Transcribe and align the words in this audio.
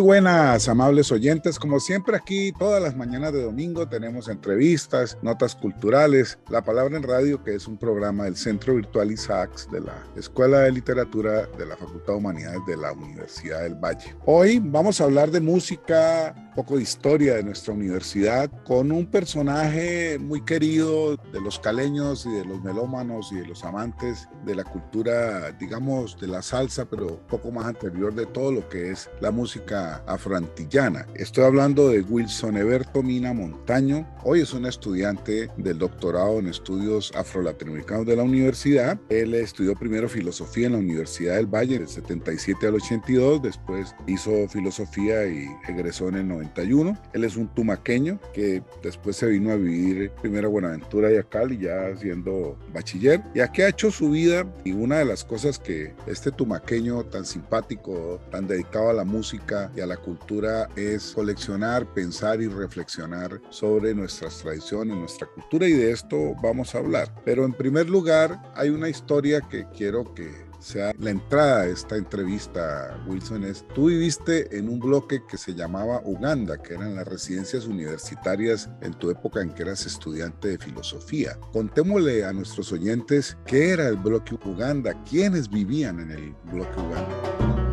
Muy 0.00 0.06
buenas, 0.06 0.66
amables 0.66 1.12
oyentes. 1.12 1.58
Como 1.58 1.78
siempre 1.78 2.16
aquí, 2.16 2.52
todas 2.52 2.82
las 2.82 2.96
mañanas 2.96 3.34
de 3.34 3.42
domingo 3.42 3.86
tenemos 3.86 4.30
entrevistas, 4.30 5.18
notas 5.20 5.54
culturales, 5.54 6.38
La 6.48 6.62
Palabra 6.62 6.96
en 6.96 7.02
Radio, 7.02 7.44
que 7.44 7.54
es 7.54 7.68
un 7.68 7.76
programa 7.76 8.24
del 8.24 8.34
Centro 8.34 8.76
Virtual 8.76 9.12
ISACS 9.12 9.70
de 9.70 9.82
la 9.82 10.02
Escuela 10.16 10.60
de 10.60 10.72
Literatura 10.72 11.46
de 11.58 11.66
la 11.66 11.76
Facultad 11.76 12.14
de 12.14 12.18
Humanidades 12.18 12.60
de 12.66 12.78
la 12.78 12.94
Universidad 12.94 13.60
del 13.60 13.74
Valle. 13.74 14.16
Hoy 14.24 14.58
vamos 14.58 15.02
a 15.02 15.04
hablar 15.04 15.30
de 15.30 15.42
música, 15.42 16.34
poco 16.54 16.76
de 16.76 16.82
historia 16.82 17.34
de 17.36 17.42
nuestra 17.42 17.74
universidad, 17.74 18.50
con 18.64 18.92
un 18.92 19.06
personaje 19.06 20.18
muy 20.18 20.44
querido 20.44 21.16
de 21.16 21.40
los 21.40 21.58
caleños 21.58 22.26
y 22.26 22.30
de 22.30 22.44
los 22.44 22.62
melómanos 22.62 23.32
y 23.32 23.36
de 23.36 23.46
los 23.46 23.64
amantes 23.64 24.28
de 24.44 24.54
la 24.54 24.64
cultura, 24.64 25.52
digamos, 25.52 26.18
de 26.20 26.28
la 26.28 26.42
salsa, 26.42 26.84
pero 26.84 27.20
poco 27.28 27.50
más 27.50 27.66
anterior 27.66 28.14
de 28.14 28.26
todo 28.26 28.52
lo 28.52 28.68
que 28.68 28.90
es 28.90 29.10
la 29.20 29.30
música 29.30 30.02
afroantillana. 30.06 31.06
Estoy 31.14 31.44
hablando 31.44 31.88
de 31.88 32.00
Wilson 32.02 32.56
Eberto 32.56 33.02
Mina 33.02 33.32
Montaño. 33.32 34.06
Hoy 34.24 34.40
es 34.40 34.52
un 34.52 34.66
estudiante 34.66 35.50
del 35.56 35.78
doctorado 35.78 36.38
en 36.38 36.48
estudios 36.48 37.12
afro-latinoamericanos 37.14 38.06
de 38.06 38.16
la 38.16 38.22
universidad. 38.22 38.98
Él 39.08 39.34
estudió 39.34 39.74
primero 39.74 40.08
filosofía 40.08 40.66
en 40.66 40.72
la 40.72 40.78
Universidad 40.78 41.36
del 41.36 41.46
Valle 41.46 41.78
del 41.78 41.88
77 41.88 42.66
al 42.66 42.74
82, 42.74 43.42
después 43.42 43.94
hizo 44.06 44.48
filosofía 44.48 45.26
y 45.26 45.46
egresó 45.68 46.08
en 46.08 46.16
el 46.16 46.26
91. 46.40 46.96
Él 47.12 47.24
es 47.24 47.36
un 47.36 47.48
tumaqueño 47.48 48.18
que 48.32 48.62
después 48.82 49.16
se 49.16 49.26
vino 49.26 49.52
a 49.52 49.56
vivir 49.56 50.10
primero 50.20 50.48
a 50.48 50.50
Buenaventura 50.50 51.12
y 51.12 51.16
a 51.16 51.22
Cali 51.22 51.58
ya 51.58 51.96
siendo 51.96 52.58
bachiller. 52.72 53.22
Y 53.34 53.40
aquí 53.40 53.62
ha 53.62 53.68
hecho 53.68 53.90
su 53.90 54.10
vida 54.10 54.46
y 54.64 54.72
una 54.72 54.98
de 54.98 55.04
las 55.04 55.24
cosas 55.24 55.58
que 55.58 55.94
este 56.06 56.30
tumaqueño 56.30 57.04
tan 57.04 57.24
simpático, 57.24 58.20
tan 58.30 58.46
dedicado 58.46 58.90
a 58.90 58.94
la 58.94 59.04
música, 59.04 59.70
y 59.76 59.80
a 59.80 59.86
la 59.86 59.96
cultura 59.96 60.68
es 60.76 61.12
coleccionar, 61.12 61.86
pensar 61.92 62.40
y 62.40 62.48
reflexionar 62.48 63.40
sobre 63.50 63.94
nuestras 63.94 64.38
tradiciones, 64.38 64.96
nuestra 64.96 65.26
cultura 65.26 65.66
y 65.66 65.72
de 65.72 65.92
esto 65.92 66.34
vamos 66.42 66.74
a 66.74 66.78
hablar. 66.78 67.14
Pero 67.24 67.44
en 67.44 67.52
primer 67.52 67.88
lugar 67.88 68.40
hay 68.54 68.70
una 68.70 68.88
historia 68.88 69.40
que 69.40 69.66
quiero 69.76 70.14
que 70.14 70.49
sea 70.60 70.92
la 70.98 71.10
entrada 71.10 71.62
de 71.62 71.72
esta 71.72 71.96
entrevista, 71.96 73.02
Wilson, 73.06 73.44
es, 73.44 73.64
tú 73.74 73.86
viviste 73.86 74.56
en 74.56 74.68
un 74.68 74.78
bloque 74.78 75.22
que 75.26 75.36
se 75.36 75.54
llamaba 75.54 76.02
Uganda, 76.04 76.62
que 76.62 76.74
eran 76.74 76.94
las 76.94 77.08
residencias 77.08 77.66
universitarias 77.66 78.68
en 78.82 78.94
tu 78.94 79.10
época 79.10 79.40
en 79.40 79.50
que 79.50 79.62
eras 79.62 79.86
estudiante 79.86 80.48
de 80.48 80.58
filosofía. 80.58 81.38
Contémosle 81.52 82.24
a 82.24 82.32
nuestros 82.32 82.72
oyentes 82.72 83.36
qué 83.46 83.70
era 83.70 83.88
el 83.88 83.96
bloque 83.96 84.38
Uganda, 84.44 84.94
quiénes 85.08 85.48
vivían 85.48 86.00
en 86.00 86.10
el 86.10 86.34
bloque 86.44 86.78
Uganda. 86.78 87.69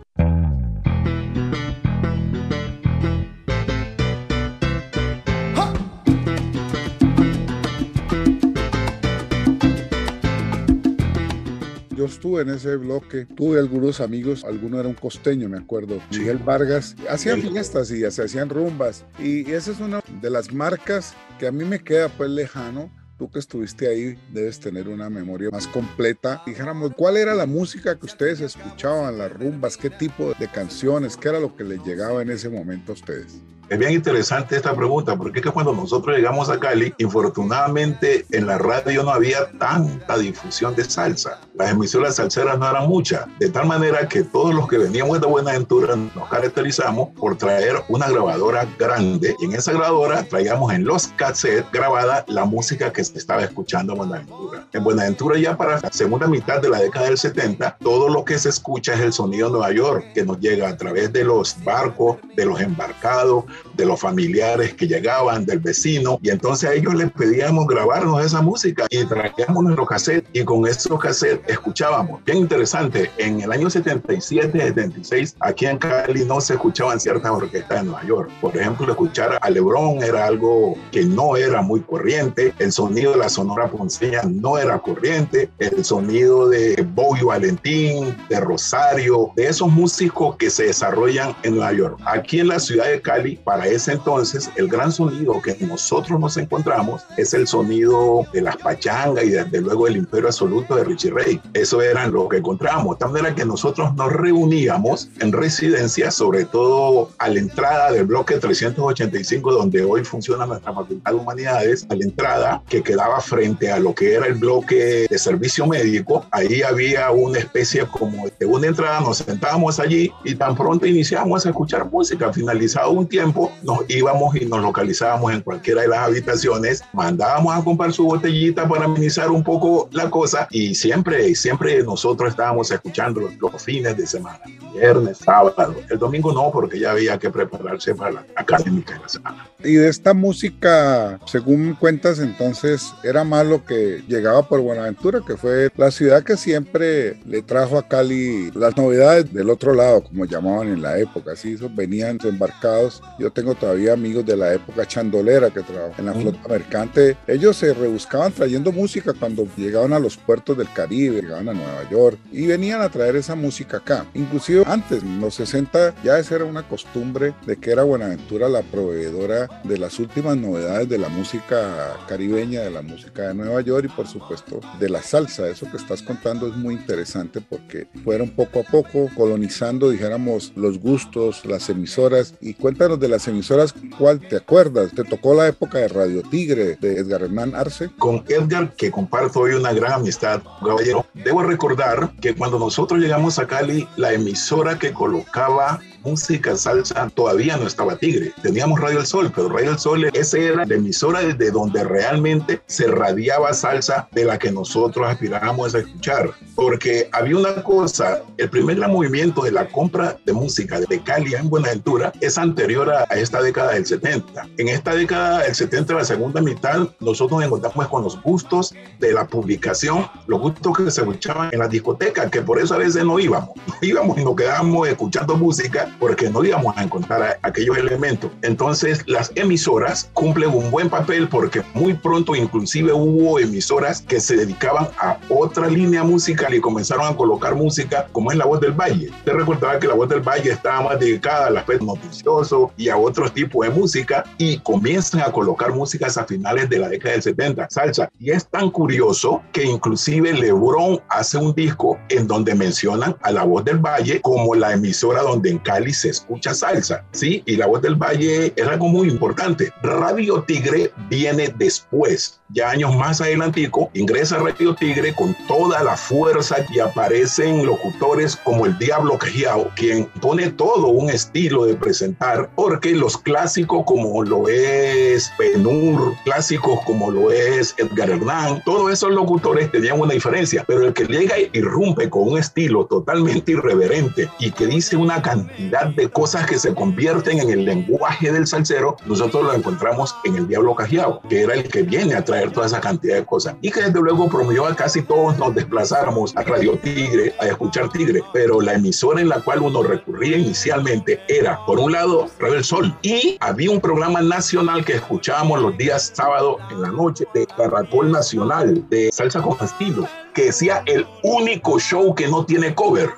Estuve 12.06 12.42
en 12.42 12.50
ese 12.50 12.76
bloque, 12.76 13.26
tuve 13.26 13.58
algunos 13.58 14.00
amigos, 14.00 14.44
alguno 14.44 14.80
era 14.80 14.88
un 14.88 14.94
costeño, 14.94 15.48
me 15.48 15.58
acuerdo, 15.58 16.00
Miguel 16.10 16.38
Vargas, 16.38 16.96
hacían 17.08 17.40
fiestas 17.40 17.90
y 17.90 18.10
se 18.10 18.22
hacían 18.22 18.48
rumbas. 18.48 19.04
Y, 19.18 19.50
esa 19.50 19.70
es 19.72 19.80
una 19.80 20.02
de 20.20 20.30
las 20.30 20.52
marcas 20.52 21.14
que 21.38 21.46
a 21.46 21.52
mí 21.52 21.64
me 21.64 21.80
queda 21.80 22.08
pues 22.08 22.30
lejano, 22.30 22.90
Tú 23.18 23.30
que 23.30 23.38
estuviste 23.38 23.88
ahí 23.88 24.18
debes 24.30 24.60
tener 24.60 24.88
una 24.88 25.08
memoria 25.08 25.48
más 25.50 25.66
completa. 25.66 26.42
Dijéramos, 26.44 26.92
¿cuál 26.94 27.16
era 27.16 27.34
la 27.34 27.46
música 27.46 27.98
que 27.98 28.04
ustedes 28.04 28.42
escuchaban, 28.42 29.16
las 29.16 29.32
rumbas? 29.32 29.78
¿Qué 29.78 29.88
tipo 29.88 30.34
de 30.38 30.48
canciones? 30.48 31.16
¿Qué 31.16 31.30
era 31.30 31.40
lo 31.40 31.56
que 31.56 31.64
les 31.64 31.82
llegaba 31.82 32.20
en 32.20 32.28
ese 32.28 32.50
momento 32.50 32.92
a 32.92 32.94
ustedes? 32.94 33.40
Es 33.68 33.80
bien 33.80 33.90
interesante 33.90 34.54
esta 34.54 34.76
pregunta, 34.76 35.16
porque 35.16 35.40
es 35.40 35.44
que 35.44 35.50
cuando 35.50 35.72
nosotros 35.72 36.16
llegamos 36.16 36.48
a 36.48 36.60
Cali, 36.60 36.94
infortunadamente 36.98 38.24
en 38.30 38.46
la 38.46 38.58
radio 38.58 39.02
no 39.02 39.10
había 39.10 39.50
tanta 39.58 40.16
difusión 40.18 40.76
de 40.76 40.84
salsa. 40.84 41.40
Las 41.54 41.72
emisoras 41.72 42.14
salseras 42.14 42.58
no 42.60 42.70
eran 42.70 42.86
muchas, 42.86 43.26
de 43.40 43.48
tal 43.48 43.66
manera 43.66 44.06
que 44.06 44.22
todos 44.22 44.54
los 44.54 44.68
que 44.68 44.78
veníamos 44.78 45.20
de 45.20 45.26
Buenaventura 45.26 45.96
nos 45.96 46.28
caracterizamos 46.28 47.08
por 47.16 47.36
traer 47.36 47.82
una 47.88 48.08
grabadora 48.08 48.68
grande 48.78 49.34
y 49.40 49.46
en 49.46 49.54
esa 49.54 49.72
grabadora 49.72 50.22
traíamos 50.22 50.72
en 50.72 50.84
los 50.84 51.08
cassettes 51.16 51.64
grabada 51.72 52.24
la 52.28 52.44
música 52.44 52.92
que 52.92 53.02
se 53.02 53.18
estaba 53.18 53.42
escuchando 53.42 53.94
en 53.94 53.98
Buenaventura. 53.98 54.64
En 54.72 54.84
Buenaventura 54.84 55.40
ya 55.40 55.56
para 55.56 55.80
la 55.80 55.90
segunda 55.90 56.28
mitad 56.28 56.60
de 56.60 56.68
la 56.68 56.78
década 56.78 57.06
del 57.06 57.18
70, 57.18 57.78
todo 57.80 58.08
lo 58.10 58.24
que 58.24 58.38
se 58.38 58.50
escucha 58.50 58.94
es 58.94 59.00
el 59.00 59.12
sonido 59.12 59.48
de 59.48 59.54
Nueva 59.54 59.72
York, 59.72 60.04
que 60.14 60.24
nos 60.24 60.38
llega 60.38 60.68
a 60.68 60.76
través 60.76 61.12
de 61.12 61.24
los 61.24 61.56
barcos, 61.64 62.18
de 62.36 62.46
los 62.46 62.60
embarcados, 62.60 63.44
de 63.74 63.86
los 63.86 64.00
familiares 64.00 64.74
que 64.74 64.86
llegaban, 64.86 65.44
del 65.44 65.58
vecino, 65.58 66.18
y 66.22 66.30
entonces 66.30 66.70
a 66.70 66.74
ellos 66.74 66.94
les 66.94 67.10
pedíamos 67.10 67.66
grabarnos 67.66 68.24
esa 68.24 68.42
música 68.42 68.86
y 68.90 69.04
traíamos 69.04 69.64
nuestro 69.64 69.86
cassette 69.86 70.26
y 70.32 70.44
con 70.44 70.66
esos 70.66 70.98
cassettes 70.98 71.48
escuchábamos. 71.48 72.24
Bien 72.24 72.38
interesante, 72.38 73.10
en 73.18 73.40
el 73.40 73.52
año 73.52 73.68
77, 73.68 74.58
76, 74.58 75.36
aquí 75.40 75.66
en 75.66 75.78
Cali 75.78 76.24
no 76.24 76.40
se 76.40 76.54
escuchaban 76.54 77.00
ciertas 77.00 77.30
orquestas 77.30 77.80
en 77.80 77.86
Nueva 77.86 78.04
York. 78.06 78.30
Por 78.40 78.56
ejemplo, 78.56 78.90
escuchar 78.90 79.38
a 79.40 79.50
Lebron 79.50 80.02
era 80.02 80.26
algo 80.26 80.76
que 80.90 81.04
no 81.04 81.36
era 81.36 81.62
muy 81.62 81.80
corriente, 81.80 82.54
el 82.58 82.72
sonido 82.72 83.12
de 83.12 83.18
la 83.18 83.28
Sonora 83.28 83.70
Ponceña 83.70 84.22
no 84.24 84.58
era 84.58 84.78
corriente, 84.78 85.50
el 85.58 85.84
sonido 85.84 86.48
de 86.48 86.86
Bowie 86.94 87.24
Valentín, 87.24 88.16
de 88.28 88.40
Rosario, 88.40 89.30
de 89.36 89.46
esos 89.48 89.68
músicos 89.68 90.36
que 90.36 90.50
se 90.50 90.64
desarrollan 90.64 91.34
en 91.42 91.56
Nueva 91.56 91.72
York. 91.72 91.98
Aquí 92.06 92.40
en 92.40 92.48
la 92.48 92.58
ciudad 92.58 92.86
de 92.86 93.00
Cali, 93.00 93.40
para 93.46 93.68
ese 93.68 93.92
entonces, 93.92 94.50
el 94.56 94.66
gran 94.66 94.90
sonido 94.90 95.40
que 95.40 95.56
nosotros 95.60 96.18
nos 96.18 96.36
encontramos 96.36 97.04
es 97.16 97.32
el 97.32 97.46
sonido 97.46 98.26
de 98.32 98.42
las 98.42 98.56
pachangas 98.56 99.22
y 99.22 99.30
desde 99.30 99.60
luego 99.60 99.86
el 99.86 99.98
imperio 99.98 100.26
absoluto 100.26 100.74
de 100.74 100.82
Richie 100.82 101.12
Ray. 101.12 101.40
Eso 101.54 101.80
era 101.80 102.08
lo 102.08 102.28
que 102.28 102.38
encontramos. 102.38 102.98
De 102.98 103.06
manera 103.06 103.32
que 103.36 103.44
nosotros 103.44 103.94
nos 103.94 104.12
reuníamos 104.12 105.10
en 105.20 105.30
residencia, 105.30 106.10
sobre 106.10 106.44
todo 106.44 107.10
a 107.18 107.28
la 107.28 107.38
entrada 107.38 107.92
del 107.92 108.06
bloque 108.06 108.36
385, 108.38 109.52
donde 109.52 109.84
hoy 109.84 110.02
funciona 110.02 110.44
nuestra 110.44 110.74
Facultad 110.74 111.12
de 111.12 111.16
Humanidades, 111.16 111.86
a 111.88 111.94
la 111.94 112.04
entrada 112.04 112.62
que 112.68 112.82
quedaba 112.82 113.20
frente 113.20 113.70
a 113.70 113.78
lo 113.78 113.94
que 113.94 114.14
era 114.14 114.26
el 114.26 114.34
bloque 114.34 115.06
de 115.08 115.18
servicio 115.20 115.68
médico. 115.68 116.26
Ahí 116.32 116.62
había 116.62 117.12
una 117.12 117.38
especie 117.38 117.86
como 117.86 118.24
de 118.26 118.44
una 118.44 118.66
entrada, 118.66 119.00
nos 119.02 119.18
sentábamos 119.18 119.78
allí 119.78 120.10
y 120.24 120.34
tan 120.34 120.56
pronto 120.56 120.84
iniciamos 120.84 121.46
a 121.46 121.50
escuchar 121.50 121.88
música. 121.88 122.32
Finalizado 122.32 122.90
un 122.90 123.06
tiempo, 123.06 123.35
nos 123.62 123.80
íbamos 123.88 124.34
y 124.36 124.46
nos 124.46 124.62
localizábamos 124.62 125.32
en 125.32 125.40
cualquiera 125.40 125.82
de 125.82 125.88
las 125.88 126.00
habitaciones, 126.00 126.82
mandábamos 126.92 127.56
a 127.56 127.62
comprar 127.62 127.92
su 127.92 128.04
botellita 128.04 128.68
para 128.68 128.84
amenizar 128.84 129.30
un 129.30 129.42
poco 129.42 129.88
la 129.92 130.10
cosa 130.10 130.46
y 130.50 130.74
siempre, 130.74 131.34
siempre 131.34 131.82
nosotros 131.82 132.30
estábamos 132.30 132.70
escuchando 132.70 133.20
los, 133.20 133.62
fines 133.62 133.96
de 133.96 134.06
semana, 134.06 134.40
viernes, 134.72 135.18
sábado. 135.18 135.74
El 135.88 135.98
domingo 135.98 136.32
no, 136.32 136.50
porque 136.52 136.78
ya 136.78 136.92
había 136.92 137.18
que 137.18 137.30
prepararse 137.30 137.94
para 137.94 138.12
la 138.12 138.26
académica 138.36 138.94
de 138.94 139.00
la 139.00 139.08
semana. 139.08 139.48
Y 139.64 139.74
de 139.74 139.88
esta 139.88 140.14
música, 140.14 141.18
según 141.26 141.74
cuentas, 141.74 142.18
entonces 142.18 142.92
era 143.02 143.24
más 143.24 143.46
lo 143.46 143.64
que 143.64 144.04
llegaba 144.06 144.46
por 144.46 144.60
Buenaventura, 144.60 145.20
que 145.26 145.36
fue 145.36 145.70
la 145.76 145.90
ciudad 145.90 146.22
que 146.22 146.36
siempre 146.36 147.18
le 147.24 147.42
trajo 147.42 147.78
a 147.78 147.88
Cali 147.88 148.50
las 148.52 148.76
novedades 148.76 149.32
del 149.32 149.50
otro 149.50 149.74
lado, 149.74 150.04
como 150.04 150.24
llamaban 150.26 150.68
en 150.68 150.82
la 150.82 150.98
época. 150.98 151.32
Así 151.32 151.56
venían 151.74 152.18
embarcados. 152.24 153.02
Yo 153.18 153.25
tengo 153.30 153.54
todavía 153.54 153.92
amigos 153.92 154.24
de 154.24 154.36
la 154.36 154.54
época 154.54 154.86
chandolera 154.86 155.50
que 155.50 155.62
trabajaban 155.62 155.98
en 155.98 156.06
la 156.06 156.14
flota 156.14 156.48
mercante. 156.48 157.16
Ellos 157.26 157.56
se 157.56 157.74
rebuscaban 157.74 158.32
trayendo 158.32 158.72
música 158.72 159.12
cuando 159.12 159.46
llegaban 159.56 159.92
a 159.92 159.98
los 159.98 160.16
puertos 160.16 160.56
del 160.56 160.72
Caribe, 160.72 161.22
llegaban 161.22 161.48
a 161.48 161.54
Nueva 161.54 161.88
York 161.90 162.18
y 162.32 162.46
venían 162.46 162.80
a 162.82 162.88
traer 162.88 163.16
esa 163.16 163.34
música 163.34 163.78
acá. 163.78 164.06
Inclusive 164.14 164.64
antes, 164.66 165.02
en 165.02 165.20
los 165.20 165.34
60, 165.34 165.94
ya 166.02 166.18
esa 166.18 166.36
era 166.36 166.44
una 166.44 166.68
costumbre 166.68 167.34
de 167.46 167.56
que 167.56 167.70
era 167.70 167.82
Buenaventura 167.82 168.48
la 168.48 168.62
proveedora 168.62 169.48
de 169.64 169.78
las 169.78 169.98
últimas 169.98 170.36
novedades 170.36 170.88
de 170.88 170.98
la 170.98 171.08
música 171.08 171.96
caribeña, 172.08 172.60
de 172.62 172.70
la 172.70 172.82
música 172.82 173.28
de 173.28 173.34
Nueva 173.34 173.60
York 173.60 173.86
y 173.90 173.96
por 173.96 174.06
supuesto 174.06 174.60
de 174.78 174.88
la 174.88 175.02
salsa. 175.02 175.48
Eso 175.48 175.70
que 175.70 175.76
estás 175.76 176.02
contando 176.02 176.46
es 176.48 176.56
muy 176.56 176.74
interesante 176.74 177.40
porque 177.40 177.88
fueron 178.04 178.30
poco 178.30 178.60
a 178.60 178.62
poco 178.62 179.10
colonizando, 179.16 179.90
dijéramos, 179.90 180.52
los 180.56 180.78
gustos, 180.78 181.44
las 181.44 181.68
emisoras. 181.68 182.34
Y 182.40 182.54
cuéntanos 182.54 183.00
de 183.00 183.08
las 183.16 183.28
emisoras, 183.28 183.74
¿cuál 183.98 184.20
te 184.20 184.36
acuerdas? 184.36 184.92
¿Te 184.92 185.02
tocó 185.02 185.32
la 185.32 185.48
época 185.48 185.78
de 185.78 185.88
Radio 185.88 186.22
Tigre, 186.22 186.76
de 186.78 186.98
Edgar 186.98 187.22
Hernán 187.22 187.54
Arce? 187.54 187.88
Con 187.96 188.22
Edgar, 188.28 188.74
que 188.74 188.90
comparto 188.90 189.40
hoy 189.40 189.54
una 189.54 189.72
gran 189.72 189.92
amistad, 189.92 190.42
caballero, 190.62 191.06
debo 191.14 191.42
recordar 191.42 192.12
que 192.20 192.34
cuando 192.34 192.58
nosotros 192.58 193.00
llegamos 193.00 193.38
a 193.38 193.46
Cali, 193.46 193.88
la 193.96 194.12
emisora 194.12 194.78
que 194.78 194.92
colocaba 194.92 195.80
música 196.06 196.56
salsa 196.56 197.10
todavía 197.12 197.56
no 197.56 197.66
estaba 197.66 197.96
Tigre. 197.96 198.32
Teníamos 198.40 198.78
Radio 198.80 199.00
El 199.00 199.06
Sol, 199.06 199.32
pero 199.34 199.48
Radio 199.48 199.72
El 199.72 199.78
Sol, 199.78 200.04
esa 200.12 200.38
era 200.38 200.64
la 200.64 200.74
emisora 200.74 201.20
desde 201.20 201.50
donde 201.50 201.82
realmente 201.82 202.60
se 202.66 202.86
radiaba 202.86 203.52
salsa 203.52 204.08
de 204.12 204.24
la 204.24 204.38
que 204.38 204.52
nosotros 204.52 205.08
aspirábamos 205.08 205.74
a 205.74 205.80
escuchar. 205.80 206.30
Porque 206.54 207.08
había 207.12 207.36
una 207.36 207.62
cosa, 207.64 208.22
el 208.38 208.48
primer 208.48 208.78
movimiento 208.86 209.42
de 209.42 209.50
la 209.50 209.66
compra 209.66 210.16
de 210.24 210.32
música 210.32 210.78
de 210.78 211.02
Cali 211.02 211.34
en 211.34 211.50
Buenaventura 211.50 212.12
es 212.20 212.38
anterior 212.38 212.88
a, 212.88 213.02
esta 213.16 213.42
década 213.42 213.72
del 213.72 213.84
70. 213.84 214.48
En 214.58 214.68
esta 214.68 214.94
década 214.94 215.42
del 215.42 215.54
70, 215.56 215.92
la 215.94 216.04
segunda 216.04 216.40
mitad, 216.40 216.88
nosotros 217.00 217.40
nos 217.40 217.46
encontramos 217.46 217.88
con 217.88 218.04
los 218.04 218.22
gustos 218.22 218.72
de 219.00 219.12
la 219.12 219.26
publicación, 219.26 220.06
los 220.28 220.40
gustos 220.40 220.76
que 220.76 220.90
se 220.90 221.00
escuchaban 221.00 221.48
en 221.52 221.58
las 221.58 221.70
discotecas, 221.70 222.30
que 222.30 222.42
por 222.42 222.60
eso 222.60 222.74
a 222.74 222.78
veces 222.78 223.04
no 223.04 223.18
íbamos. 223.18 223.50
íbamos 223.82 224.16
y 224.18 224.24
nos 224.24 224.36
quedábamos 224.36 224.88
escuchando 224.88 225.36
música 225.36 225.95
porque 225.98 226.30
no 226.30 226.44
íbamos 226.44 226.76
a 226.76 226.82
encontrar 226.82 227.38
aquellos 227.42 227.76
elementos. 227.76 228.30
Entonces, 228.42 229.02
las 229.06 229.32
emisoras 229.34 230.10
cumplen 230.12 230.50
un 230.50 230.70
buen 230.70 230.88
papel 230.88 231.28
porque 231.28 231.62
muy 231.74 231.94
pronto 231.94 232.34
inclusive 232.34 232.92
hubo 232.92 233.38
emisoras 233.38 234.02
que 234.02 234.20
se 234.20 234.36
dedicaban 234.36 234.88
a 234.98 235.18
otra 235.28 235.68
línea 235.68 236.04
musical 236.04 236.54
y 236.54 236.60
comenzaron 236.60 237.06
a 237.06 237.16
colocar 237.16 237.54
música 237.54 238.08
como 238.12 238.30
es 238.30 238.36
La 238.36 238.46
Voz 238.46 238.60
del 238.60 238.72
Valle. 238.72 239.10
Te 239.24 239.32
recordará 239.32 239.78
que 239.78 239.86
La 239.86 239.94
Voz 239.94 240.08
del 240.08 240.20
Valle 240.20 240.50
estaba 240.50 240.82
más 240.82 241.00
dedicada 241.00 241.46
al 241.46 241.56
aspecto 241.56 241.84
noticioso 241.84 242.72
y 242.76 242.88
a 242.88 242.96
otros 242.96 243.32
tipos 243.32 243.66
de 243.66 243.72
música 243.72 244.24
y 244.38 244.58
comienzan 244.58 245.20
a 245.22 245.32
colocar 245.32 245.72
músicas 245.72 246.16
a 246.18 246.24
finales 246.24 246.68
de 246.68 246.78
la 246.78 246.88
década 246.88 247.12
del 247.12 247.22
70, 247.22 247.68
salsa. 247.70 248.08
Y 248.18 248.30
es 248.30 248.46
tan 248.46 248.70
curioso 248.70 249.42
que 249.52 249.64
inclusive 249.64 250.32
Lebron 250.32 251.00
hace 251.08 251.38
un 251.38 251.54
disco 251.54 251.98
en 252.08 252.26
donde 252.26 252.54
mencionan 252.54 253.16
a 253.22 253.32
La 253.32 253.44
Voz 253.44 253.64
del 253.64 253.78
Valle 253.78 254.20
como 254.20 254.54
la 254.54 254.72
emisora 254.72 255.22
donde 255.22 255.50
en 255.50 255.58
Cali 255.58 255.85
se 255.92 256.10
escucha 256.10 256.54
salsa, 256.54 257.04
¿sí? 257.12 257.42
Y 257.46 257.56
La 257.56 257.66
Voz 257.66 257.82
del 257.82 257.94
Valle 257.94 258.52
es 258.54 258.66
algo 258.66 258.88
muy 258.88 259.08
importante. 259.08 259.72
Radio 259.82 260.42
Tigre 260.42 260.92
viene 261.08 261.52
después, 261.56 262.40
ya 262.50 262.70
años 262.70 262.94
más 262.94 263.20
adelantico, 263.20 263.90
ingresa 263.94 264.38
Radio 264.38 264.74
Tigre 264.74 265.14
con 265.14 265.36
toda 265.46 265.82
la 265.82 265.96
fuerza 265.96 266.56
y 266.72 266.80
aparecen 266.80 267.64
locutores 267.66 268.36
como 268.36 268.66
el 268.66 268.78
Diablo 268.78 269.18
Quejiao, 269.18 269.70
quien 269.76 270.06
pone 270.20 270.50
todo 270.50 270.88
un 270.88 271.10
estilo 271.10 271.64
de 271.64 271.74
presentar, 271.74 272.50
porque 272.54 272.92
los 272.92 273.16
clásicos 273.18 273.84
como 273.86 274.22
lo 274.22 274.48
es 274.48 275.30
Penur, 275.38 276.14
clásicos 276.24 276.80
como 276.84 277.10
lo 277.10 277.30
es 277.30 277.74
Edgar 277.78 278.10
Hernán, 278.10 278.62
todos 278.64 278.92
esos 278.92 279.12
locutores 279.12 279.70
tenían 279.70 280.00
una 280.00 280.14
diferencia, 280.14 280.64
pero 280.66 280.86
el 280.86 280.92
que 280.92 281.04
llega 281.04 281.38
y 281.38 281.50
irrumpe 281.52 282.08
con 282.08 282.28
un 282.28 282.38
estilo 282.38 282.86
totalmente 282.86 283.52
irreverente 283.52 284.28
y 284.38 284.50
que 284.50 284.66
dice 284.66 284.96
una 284.96 285.20
cantidad 285.22 285.65
de 285.70 286.08
cosas 286.10 286.46
que 286.46 286.58
se 286.58 286.74
convierten 286.74 287.40
en 287.40 287.50
el 287.50 287.64
lenguaje 287.64 288.32
del 288.32 288.46
salsero, 288.46 288.96
nosotros 289.06 289.44
lo 289.44 289.54
encontramos 289.54 290.14
en 290.24 290.36
el 290.36 290.48
Diablo 290.48 290.74
Cajiao, 290.74 291.20
que 291.28 291.42
era 291.42 291.54
el 291.54 291.64
que 291.68 291.82
viene 291.82 292.14
a 292.14 292.24
traer 292.24 292.52
toda 292.52 292.66
esa 292.66 292.80
cantidad 292.80 293.16
de 293.16 293.24
cosas. 293.24 293.56
Y 293.60 293.70
que 293.70 293.82
desde 293.82 294.00
luego 294.00 294.28
promovió 294.28 294.66
a 294.66 294.76
casi 294.76 295.02
todos 295.02 295.38
nos 295.38 295.54
desplazáramos 295.54 296.36
a 296.36 296.42
Radio 296.42 296.78
Tigre, 296.78 297.34
a 297.40 297.46
escuchar 297.46 297.90
Tigre, 297.90 298.22
pero 298.32 298.60
la 298.60 298.74
emisora 298.74 299.20
en 299.20 299.28
la 299.28 299.40
cual 299.40 299.62
uno 299.62 299.82
recurría 299.82 300.36
inicialmente 300.36 301.20
era, 301.28 301.64
por 301.66 301.78
un 301.78 301.92
lado, 301.92 302.28
Radio 302.38 302.56
El 302.56 302.64
Sol. 302.64 302.96
Y 303.02 303.36
había 303.40 303.70
un 303.70 303.80
programa 303.80 304.20
nacional 304.22 304.84
que 304.84 304.94
escuchábamos 304.94 305.60
los 305.60 305.76
días 305.76 306.12
sábado 306.14 306.58
en 306.70 306.82
la 306.82 306.88
noche 306.88 307.26
de 307.34 307.46
Caracol 307.46 308.10
Nacional 308.10 308.88
de 308.88 309.10
Salsa 309.12 309.42
con 309.42 309.56
Estilo, 309.60 310.08
que 310.34 310.46
decía 310.46 310.82
el 310.86 311.06
único 311.22 311.78
show 311.78 312.14
que 312.14 312.28
no 312.28 312.44
tiene 312.44 312.74
cover. 312.74 313.10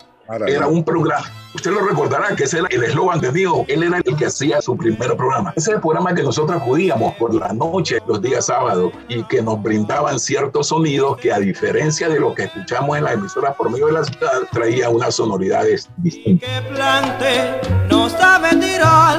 Era 0.47 0.67
un 0.67 0.85
programa 0.85 1.27
Usted 1.59 1.73
lo 1.73 1.81
recordará 1.81 2.37
que 2.37 2.45
ese 2.45 2.61
era 2.61 2.69
el 2.71 2.85
eslogan 2.85 3.21
de 3.21 3.33
Dios. 3.33 3.65
Él 3.67 3.83
era 3.83 3.99
el 3.99 4.17
que 4.17 4.27
hacía 4.27 4.63
su 4.63 4.77
primer 4.77 5.17
programa. 5.17 5.53
Ese 5.57 5.71
es 5.71 5.75
el 5.75 5.81
programa 5.81 6.15
que 6.15 6.23
nosotros 6.23 6.63
acudíamos 6.63 7.17
por 7.17 7.35
la 7.35 7.53
noche, 7.53 7.99
los 8.07 8.23
días 8.23 8.47
sábados, 8.47 8.93
y 9.09 9.25
que 9.25 9.43
nos 9.43 9.61
brindaban 9.61 10.21
ciertos 10.21 10.69
sonidos 10.69 11.17
que, 11.17 11.33
a 11.33 11.41
diferencia 11.41 12.09
de 12.09 12.21
lo 12.21 12.33
que 12.33 12.45
escuchamos 12.45 12.97
en 12.97 13.03
la 13.03 13.13
emisora 13.15 13.55
por 13.55 13.73
medio 13.73 13.87
de 13.87 13.93
la 13.93 14.05
ciudad, 14.05 14.43
traía 14.53 14.89
unas 14.89 15.17
sonoridades 15.17 15.91
distintas. 15.97 16.49
Que 16.49 16.63
plante 16.69 17.61
no 17.91 18.09
sabe 18.09 18.51
tirar, 18.51 19.19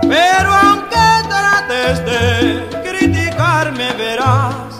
pero 0.00 0.52
aunque 0.52 0.96
trates 1.28 2.04
de 2.06 2.82
criticarme, 2.82 3.92
verás 3.92 4.76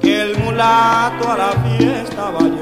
que 0.00 0.22
el 0.22 0.38
mulato 0.38 1.30
a 1.30 1.38
la 1.38 1.52
fiesta 1.78 2.30
va 2.32 2.53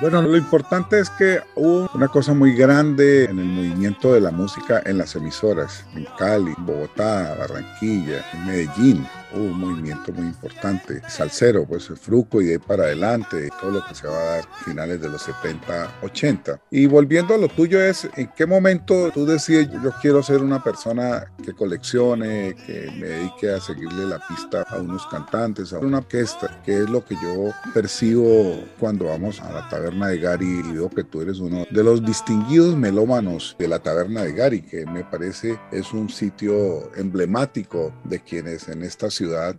Bueno, 0.00 0.22
lo 0.22 0.36
importante 0.36 1.00
es 1.00 1.10
que 1.10 1.40
hubo 1.56 1.90
una 1.92 2.06
cosa 2.06 2.32
muy 2.32 2.54
grande 2.54 3.24
en 3.24 3.40
el 3.40 3.46
movimiento 3.46 4.12
de 4.12 4.20
la 4.20 4.30
música 4.30 4.80
en 4.84 4.96
las 4.96 5.16
emisoras, 5.16 5.84
en 5.96 6.06
Cali, 6.16 6.54
Bogotá, 6.58 7.34
Barranquilla, 7.36 8.24
en 8.32 8.46
Medellín. 8.46 9.06
Hubo 9.34 9.44
un 9.44 9.58
movimiento 9.58 10.12
muy 10.12 10.26
importante. 10.26 11.02
Salsero, 11.08 11.66
pues 11.66 11.88
el 11.90 11.96
fruco 11.96 12.40
y 12.40 12.46
de 12.46 12.52
ahí 12.52 12.58
para 12.58 12.84
adelante, 12.84 13.48
todo 13.60 13.70
lo 13.72 13.84
que 13.84 13.94
se 13.94 14.06
va 14.06 14.18
a 14.18 14.36
dar 14.36 14.44
finales 14.64 15.00
de 15.00 15.08
los 15.08 15.22
70, 15.22 15.98
80. 16.02 16.60
Y 16.70 16.86
volviendo 16.86 17.34
a 17.34 17.38
lo 17.38 17.48
tuyo 17.48 17.80
es, 17.80 18.08
¿en 18.16 18.30
qué 18.36 18.46
momento 18.46 19.10
tú 19.12 19.26
decides 19.26 19.68
yo 19.70 19.92
quiero 20.00 20.22
ser 20.22 20.42
una 20.42 20.62
persona 20.62 21.32
que 21.42 21.52
coleccione, 21.52 22.54
que 22.66 22.90
me 22.98 23.06
dedique 23.06 23.50
a 23.50 23.60
seguirle 23.60 24.06
la 24.06 24.20
pista 24.26 24.62
a 24.68 24.78
unos 24.78 25.06
cantantes, 25.06 25.72
a 25.72 25.78
una 25.78 25.98
orquesta, 25.98 26.60
que 26.64 26.82
es 26.82 26.90
lo 26.90 27.04
que 27.04 27.14
yo 27.22 27.52
percibo 27.74 28.64
cuando 28.78 29.06
vamos 29.06 29.40
a 29.40 29.52
la 29.52 29.68
taberna 29.68 30.08
de 30.08 30.18
Gary 30.18 30.62
y 30.64 30.72
veo 30.72 30.88
que 30.88 31.04
tú 31.04 31.20
eres 31.20 31.38
uno 31.38 31.66
de 31.70 31.84
los 31.84 32.04
distinguidos 32.04 32.76
melómanos 32.76 33.56
de 33.58 33.68
la 33.68 33.78
taberna 33.78 34.22
de 34.22 34.32
Gary, 34.32 34.62
que 34.62 34.86
me 34.86 35.04
parece 35.04 35.58
es 35.72 35.92
un 35.92 36.08
sitio 36.08 36.94
emblemático 36.96 37.92
de 38.04 38.20
quienes 38.20 38.68
en 38.68 38.82
esta 38.82 39.10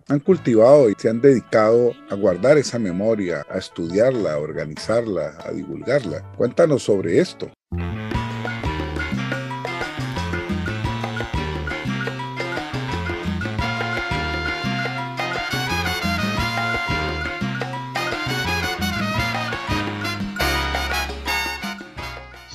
han 0.08 0.20
cultivado 0.20 0.90
y 0.90 0.94
se 0.96 1.08
han 1.08 1.20
dedicado 1.20 1.92
a 2.10 2.14
guardar 2.14 2.58
esa 2.58 2.78
memoria, 2.78 3.44
a 3.50 3.58
estudiarla, 3.58 4.34
a 4.34 4.38
organizarla, 4.38 5.34
a 5.44 5.52
divulgarla. 5.52 6.22
Cuéntanos 6.36 6.82
sobre 6.82 7.18
esto. 7.18 7.50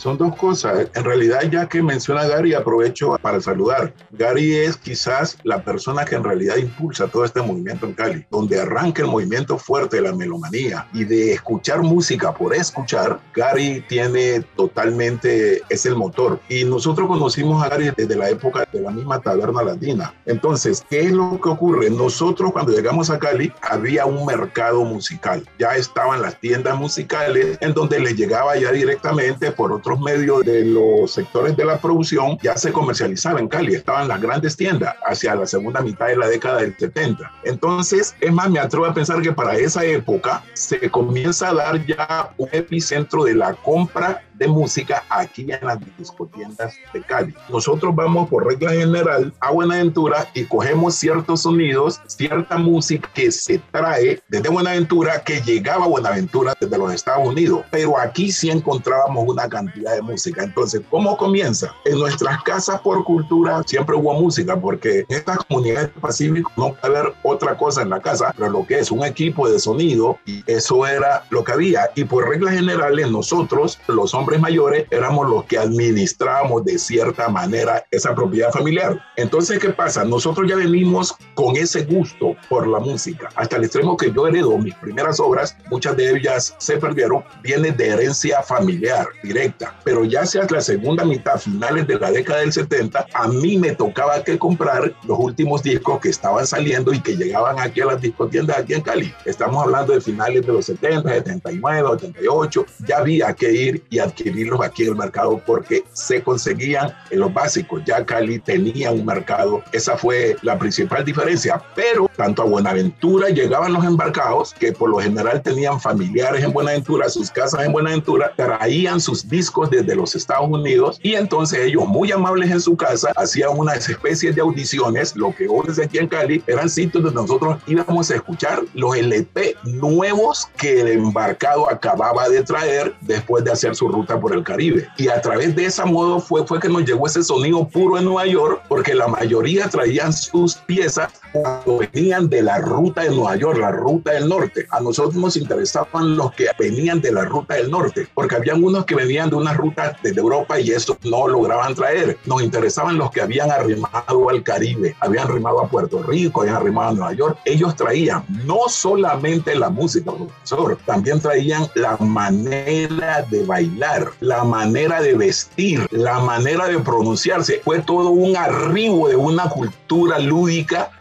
Son 0.05 0.19
dos 0.19 0.35
cosas. 0.35 0.87
En 0.93 1.03
realidad, 1.03 1.41
ya 1.51 1.67
que 1.67 1.81
menciona 1.81 2.27
Gary, 2.27 2.53
aprovecho 2.53 3.17
para 3.23 3.41
saludar. 3.41 3.91
Gary 4.11 4.53
es 4.53 4.77
quizás 4.77 5.35
la 5.43 5.63
persona 5.63 6.05
que 6.05 6.13
en 6.13 6.23
realidad 6.23 6.57
impulsa 6.57 7.07
todo 7.07 7.25
este 7.25 7.41
movimiento 7.41 7.87
en 7.87 7.93
Cali, 7.93 8.25
donde 8.29 8.61
arranca 8.61 9.01
el 9.01 9.07
movimiento 9.07 9.57
fuerte 9.57 9.95
de 9.95 10.03
la 10.03 10.13
melomanía 10.13 10.87
y 10.93 11.05
de 11.05 11.33
escuchar 11.33 11.81
música 11.81 12.35
por 12.35 12.53
escuchar. 12.53 13.19
Gary 13.33 13.83
tiene 13.89 14.41
totalmente, 14.55 15.63
es 15.69 15.87
el 15.87 15.95
motor. 15.95 16.39
Y 16.49 16.65
nosotros 16.65 17.07
conocimos 17.07 17.63
a 17.63 17.69
Gary 17.69 17.89
desde 17.97 18.15
la 18.15 18.29
época 18.29 18.67
de 18.71 18.81
la 18.81 18.91
misma 18.91 19.19
taberna 19.19 19.63
latina. 19.63 20.13
Entonces, 20.27 20.85
¿qué 20.87 20.99
es 20.99 21.13
lo 21.13 21.41
que 21.41 21.49
ocurre? 21.49 21.89
Nosotros 21.89 22.51
cuando 22.51 22.73
llegamos 22.73 23.09
a 23.09 23.17
Cali 23.17 23.51
había 23.63 24.05
un 24.05 24.23
mercado 24.23 24.85
musical. 24.85 25.43
Ya 25.57 25.75
estaban 25.75 26.21
las 26.21 26.39
tiendas 26.39 26.77
musicales 26.77 27.57
en 27.59 27.73
donde 27.73 27.99
les 27.99 28.15
llegaba 28.15 28.55
ya 28.55 28.71
directamente 28.71 29.51
por 29.51 29.71
otros 29.95 30.01
medios 30.01 30.43
de 30.45 30.65
los 30.65 31.11
sectores 31.11 31.55
de 31.55 31.65
la 31.65 31.79
producción 31.79 32.37
ya 32.41 32.57
se 32.57 32.71
comercializaba 32.71 33.39
en 33.39 33.47
Cali, 33.47 33.75
estaban 33.75 34.07
las 34.07 34.21
grandes 34.21 34.55
tiendas 34.55 34.95
hacia 35.05 35.35
la 35.35 35.45
segunda 35.45 35.81
mitad 35.81 36.07
de 36.07 36.17
la 36.17 36.27
década 36.27 36.61
del 36.61 36.75
70. 36.77 37.31
Entonces, 37.43 38.15
es 38.19 38.31
más, 38.31 38.49
me 38.49 38.59
atrevo 38.59 38.85
a 38.85 38.93
pensar 38.93 39.21
que 39.21 39.31
para 39.31 39.55
esa 39.55 39.83
época 39.85 40.43
se 40.53 40.89
comienza 40.89 41.49
a 41.49 41.53
dar 41.53 41.85
ya 41.85 42.33
un 42.37 42.49
epicentro 42.51 43.23
de 43.23 43.35
la 43.35 43.53
compra 43.53 44.23
de 44.37 44.47
música 44.47 45.03
aquí 45.09 45.51
en 45.51 45.65
las 45.65 45.79
discotiendas 45.97 46.73
de 46.93 47.01
Cali. 47.01 47.33
Nosotros 47.49 47.95
vamos 47.95 48.29
por 48.29 48.45
regla 48.45 48.71
general 48.71 49.33
a 49.39 49.51
Buenaventura 49.51 50.27
y 50.33 50.43
cogemos 50.45 50.95
ciertos 50.95 51.41
sonidos, 51.41 52.01
cierta 52.07 52.57
música 52.57 53.09
que 53.13 53.31
se 53.31 53.59
trae 53.71 54.21
desde 54.27 54.49
Buenaventura 54.49 55.23
que 55.23 55.41
llegaba 55.41 55.85
a 55.85 55.87
Buenaventura 55.87 56.53
desde 56.59 56.77
los 56.77 56.93
Estados 56.93 57.27
Unidos, 57.27 57.61
pero 57.71 57.97
aquí 57.97 58.31
sí 58.31 58.49
encontrábamos 58.49 59.27
una 59.27 59.47
cantidad 59.47 59.95
de 59.95 60.01
música. 60.01 60.43
Entonces, 60.43 60.81
¿cómo 60.89 61.17
comienza? 61.17 61.73
En 61.85 61.99
nuestras 61.99 62.41
casas 62.43 62.81
por 62.81 63.03
cultura 63.03 63.63
siempre 63.65 63.95
hubo 63.95 64.13
música 64.13 64.59
porque 64.59 65.05
en 65.07 65.17
estas 65.17 65.37
comunidades 65.45 65.93
del 65.93 66.01
Pacífico 66.01 66.51
no 66.57 66.73
puede 66.73 66.97
haber 66.97 67.13
otra 67.23 67.57
cosa 67.57 67.81
en 67.81 67.89
la 67.89 67.99
casa, 67.99 68.33
pero 68.37 68.49
lo 68.49 68.65
que 68.65 68.79
es 68.79 68.91
un 68.91 69.03
equipo 69.03 69.49
de 69.49 69.59
sonido 69.59 70.17
y 70.25 70.43
eso 70.47 70.85
era 70.85 71.23
lo 71.29 71.43
que 71.43 71.51
había. 71.51 71.89
Y 71.95 72.03
por 72.03 72.27
reglas 72.27 72.55
generales 72.55 73.09
nosotros, 73.11 73.79
los 73.87 74.13
hombres 74.13 74.24
hombres 74.25 74.41
mayores 74.41 74.87
éramos 74.89 75.29
los 75.29 75.45
que 75.45 75.59
administrábamos 75.59 76.65
de 76.65 76.79
cierta 76.79 77.29
manera 77.29 77.85
esa 77.91 78.15
propiedad 78.15 78.49
familiar. 78.49 78.99
Entonces, 79.17 79.59
¿qué 79.59 79.69
pasa? 79.69 80.03
Nosotros 80.03 80.49
ya 80.49 80.55
venimos 80.55 81.15
con 81.35 81.55
ese 81.55 81.83
gusto 81.83 82.35
por 82.49 82.67
la 82.67 82.79
música, 82.79 83.29
hasta 83.35 83.57
el 83.57 83.65
extremo 83.65 83.95
que 83.95 84.11
yo 84.11 84.27
heredo 84.27 84.57
mis 84.57 84.73
primeras 84.75 85.19
obras, 85.19 85.55
muchas 85.69 85.95
de 85.95 86.09
ellas 86.09 86.55
se 86.57 86.77
perdieron, 86.77 87.23
viene 87.43 87.69
de 87.71 87.89
herencia 87.89 88.41
familiar 88.41 89.05
directa, 89.21 89.75
pero 89.83 90.03
ya 90.03 90.21
hacia 90.21 90.47
la 90.49 90.61
segunda 90.61 91.05
mitad, 91.05 91.37
finales 91.37 91.85
de 91.85 91.99
la 91.99 92.09
década 92.09 92.39
del 92.39 92.51
70, 92.51 93.05
a 93.13 93.27
mí 93.27 93.59
me 93.59 93.75
tocaba 93.75 94.23
que 94.23 94.39
comprar 94.39 94.91
los 95.03 95.19
últimos 95.19 95.61
discos 95.61 95.99
que 95.99 96.09
estaban 96.09 96.47
saliendo 96.47 96.91
y 96.93 96.99
que 96.99 97.15
llegaban 97.15 97.59
aquí 97.59 97.81
a 97.81 97.85
las 97.85 98.01
discotiendas 98.01 98.57
aquí 98.57 98.73
en 98.73 98.81
Cali. 98.81 99.13
Estamos 99.23 99.63
hablando 99.63 99.93
de 99.93 100.01
finales 100.01 100.43
de 100.47 100.51
los 100.51 100.65
70, 100.65 101.09
79, 101.09 101.89
88, 101.89 102.65
ya 102.87 102.97
había 102.97 103.31
que 103.33 103.51
ir 103.51 103.83
y 103.91 103.99
adquirir 103.99 104.14
adquirirlos 104.15 104.61
aquí 104.61 104.83
en 104.83 104.89
el 104.89 104.95
mercado 104.95 105.41
porque 105.45 105.83
se 105.93 106.23
conseguían 106.23 106.93
en 107.09 107.19
los 107.19 107.33
básicos. 107.33 107.81
Ya 107.85 108.05
Cali 108.05 108.39
tenía 108.39 108.91
un 108.91 109.05
mercado. 109.05 109.63
Esa 109.71 109.97
fue 109.97 110.37
la 110.41 110.57
principal 110.57 111.03
diferencia. 111.03 111.61
Pero 111.75 112.09
tanto 112.15 112.41
a 112.41 112.45
Buenaventura 112.45 113.29
llegaban 113.29 113.73
los 113.73 113.83
embarcados, 113.83 114.53
que 114.53 114.71
por 114.71 114.89
lo 114.89 114.97
general 114.99 115.41
tenían 115.41 115.79
familiares 115.79 116.43
en 116.43 116.53
Buenaventura, 116.53 117.09
sus 117.09 117.29
casas 117.29 117.65
en 117.65 117.73
Buenaventura, 117.73 118.31
traían 118.35 118.99
sus 118.99 119.27
discos 119.27 119.69
desde 119.69 119.95
los 119.95 120.15
Estados 120.15 120.49
Unidos 120.49 120.99
y 121.03 121.15
entonces 121.15 121.59
ellos, 121.59 121.85
muy 121.87 122.11
amables 122.11 122.51
en 122.51 122.61
su 122.61 122.77
casa, 122.77 123.11
hacían 123.15 123.51
unas 123.55 123.87
especies 123.89 124.35
de 124.35 124.41
audiciones. 124.41 125.15
Lo 125.15 125.35
que 125.35 125.47
hoy 125.47 125.65
es 125.67 125.79
aquí 125.79 125.97
en 125.97 126.07
Cali 126.07 126.43
eran 126.47 126.69
sitios 126.69 127.03
donde 127.03 127.21
nosotros 127.21 127.57
íbamos 127.67 128.09
a 128.11 128.15
escuchar 128.15 128.61
los 128.73 128.95
LP 128.95 129.55
nuevos 129.63 130.47
que 130.57 130.81
el 130.81 130.87
embarcado 130.87 131.69
acababa 131.69 132.29
de 132.29 132.43
traer 132.43 132.95
después 133.01 133.43
de 133.43 133.51
hacer 133.51 133.75
su 133.75 133.87
ruta 133.87 134.04
por 134.05 134.33
el 134.33 134.43
Caribe. 134.43 134.87
Y 134.97 135.09
a 135.09 135.21
través 135.21 135.55
de 135.55 135.65
ese 135.65 135.83
modo 135.85 136.19
fue, 136.19 136.45
fue 136.45 136.59
que 136.59 136.69
nos 136.69 136.85
llegó 136.85 137.07
ese 137.07 137.23
sonido 137.23 137.67
puro 137.67 137.97
en 137.97 138.05
Nueva 138.05 138.25
York, 138.27 138.61
porque 138.67 138.93
la 138.93 139.07
mayoría 139.07 139.67
traían 139.67 140.13
sus 140.13 140.55
piezas 140.55 141.11
cuando 141.31 141.79
venían 141.79 142.29
de 142.29 142.41
la 142.41 142.59
ruta 142.59 143.03
de 143.03 143.09
Nueva 143.09 143.35
York, 143.35 143.57
la 143.57 143.71
ruta 143.71 144.11
del 144.11 144.29
norte. 144.29 144.67
A 144.71 144.79
nosotros 144.79 145.15
nos 145.15 145.35
interesaban 145.35 146.15
los 146.15 146.31
que 146.33 146.47
venían 146.57 147.01
de 147.01 147.11
la 147.11 147.25
ruta 147.25 147.55
del 147.55 147.69
norte, 147.69 148.07
porque 148.13 148.35
habían 148.35 148.63
unos 148.63 148.85
que 148.85 148.95
venían 148.95 149.29
de 149.29 149.35
una 149.35 149.53
ruta 149.53 149.97
desde 150.01 150.19
Europa 150.19 150.59
y 150.59 150.71
eso 150.71 150.97
no 151.03 151.27
lograban 151.27 151.75
traer. 151.75 152.17
Nos 152.25 152.41
interesaban 152.41 152.97
los 152.97 153.11
que 153.11 153.21
habían 153.21 153.51
arrimado 153.51 154.29
al 154.29 154.43
Caribe, 154.43 154.95
habían 154.99 155.27
arrimado 155.27 155.61
a 155.61 155.69
Puerto 155.69 156.03
Rico, 156.03 156.41
habían 156.41 156.57
arrimado 156.57 156.89
a 156.89 156.93
Nueva 156.93 157.13
York. 157.13 157.39
Ellos 157.45 157.75
traían 157.75 158.23
no 158.45 158.69
solamente 158.69 159.55
la 159.55 159.69
música, 159.69 160.11
profesor, 160.11 160.77
también 160.85 161.19
traían 161.19 161.67
la 161.75 161.97
manera 161.97 163.25
de 163.29 163.43
bailar 163.43 163.94
la 164.19 164.43
manera 164.43 165.01
de 165.01 165.15
vestir, 165.15 165.87
la 165.91 166.19
manera 166.19 166.67
de 166.67 166.79
pronunciarse. 166.79 167.61
Fue 167.63 167.79
todo 167.79 168.09
un 168.09 168.35
arribo 168.35 169.07
de 169.07 169.15
una 169.15 169.49
cultura 169.49 170.19
lúdica 170.19 170.91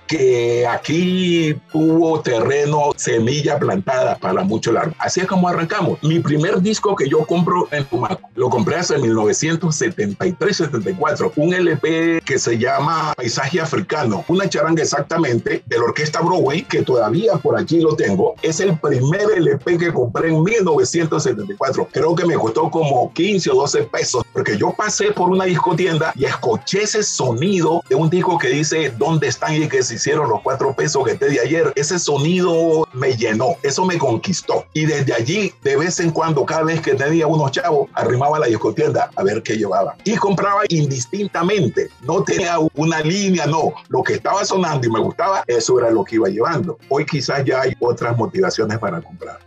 aquí 0.68 1.56
tuvo 1.72 2.20
terreno, 2.20 2.92
semilla 2.96 3.58
plantada 3.58 4.16
para 4.16 4.44
mucho 4.44 4.72
largo. 4.72 4.94
Así 4.98 5.20
es 5.20 5.26
como 5.26 5.48
arrancamos. 5.48 5.98
Mi 6.02 6.20
primer 6.20 6.60
disco 6.60 6.94
que 6.96 7.08
yo 7.08 7.24
compro 7.26 7.68
en 7.70 7.84
Tumaco, 7.84 8.28
lo 8.34 8.50
compré 8.50 8.76
hace 8.76 8.98
1973-74, 8.98 11.32
un 11.36 11.54
LP 11.54 12.20
que 12.24 12.38
se 12.38 12.58
llama 12.58 13.14
Paisaje 13.16 13.60
Africano, 13.60 14.24
una 14.28 14.48
charanga 14.48 14.82
exactamente 14.82 15.62
de 15.66 15.78
la 15.78 15.84
orquesta 15.84 16.20
Broadway, 16.20 16.62
que 16.62 16.82
todavía 16.82 17.34
por 17.36 17.58
aquí 17.58 17.80
lo 17.80 17.96
tengo. 17.96 18.34
Es 18.42 18.60
el 18.60 18.78
primer 18.78 19.30
LP 19.36 19.78
que 19.78 19.92
compré 19.92 20.28
en 20.28 20.42
1974. 20.42 21.88
Creo 21.92 22.14
que 22.14 22.24
me 22.24 22.34
costó 22.34 22.70
como 22.70 23.12
15 23.12 23.50
o 23.50 23.54
12 23.54 23.82
pesos, 23.84 24.23
porque 24.34 24.58
yo 24.58 24.72
pasé 24.72 25.12
por 25.12 25.30
una 25.30 25.44
discotienda 25.44 26.12
y 26.16 26.24
escuché 26.24 26.82
ese 26.82 27.02
sonido 27.02 27.82
de 27.88 27.94
un 27.94 28.10
disco 28.10 28.36
que 28.36 28.48
dice 28.48 28.92
¿Dónde 28.98 29.28
están 29.28 29.54
y 29.54 29.68
que 29.68 29.82
se 29.82 29.94
hicieron 29.94 30.28
los 30.28 30.42
cuatro 30.42 30.74
pesos 30.74 31.04
que 31.04 31.14
te 31.14 31.28
di 31.28 31.38
ayer, 31.38 31.72
ese 31.76 31.98
sonido 31.98 32.86
me 32.92 33.16
llenó, 33.16 33.56
eso 33.62 33.84
me 33.84 33.96
conquistó. 33.96 34.66
Y 34.74 34.86
desde 34.86 35.14
allí, 35.14 35.52
de 35.62 35.76
vez 35.76 36.00
en 36.00 36.10
cuando, 36.10 36.44
cada 36.44 36.64
vez 36.64 36.80
que 36.80 36.94
tenía 36.94 37.26
unos 37.26 37.52
chavos, 37.52 37.88
arrimaba 37.94 38.40
la 38.40 38.46
discotienda 38.46 39.10
a 39.14 39.22
ver 39.22 39.42
qué 39.42 39.56
llevaba. 39.56 39.96
Y 40.04 40.16
compraba 40.16 40.62
indistintamente, 40.68 41.88
no 42.02 42.24
tenía 42.24 42.58
una 42.74 43.00
línea, 43.00 43.46
no. 43.46 43.72
Lo 43.88 44.02
que 44.02 44.14
estaba 44.14 44.44
sonando 44.44 44.86
y 44.86 44.90
me 44.90 44.98
gustaba, 44.98 45.44
eso 45.46 45.78
era 45.78 45.90
lo 45.90 46.04
que 46.04 46.16
iba 46.16 46.28
llevando. 46.28 46.76
Hoy 46.88 47.06
quizás 47.06 47.44
ya 47.44 47.60
hay 47.60 47.74
otras 47.78 48.16
motivaciones 48.16 48.78
para 48.78 49.00
comprar. 49.00 49.38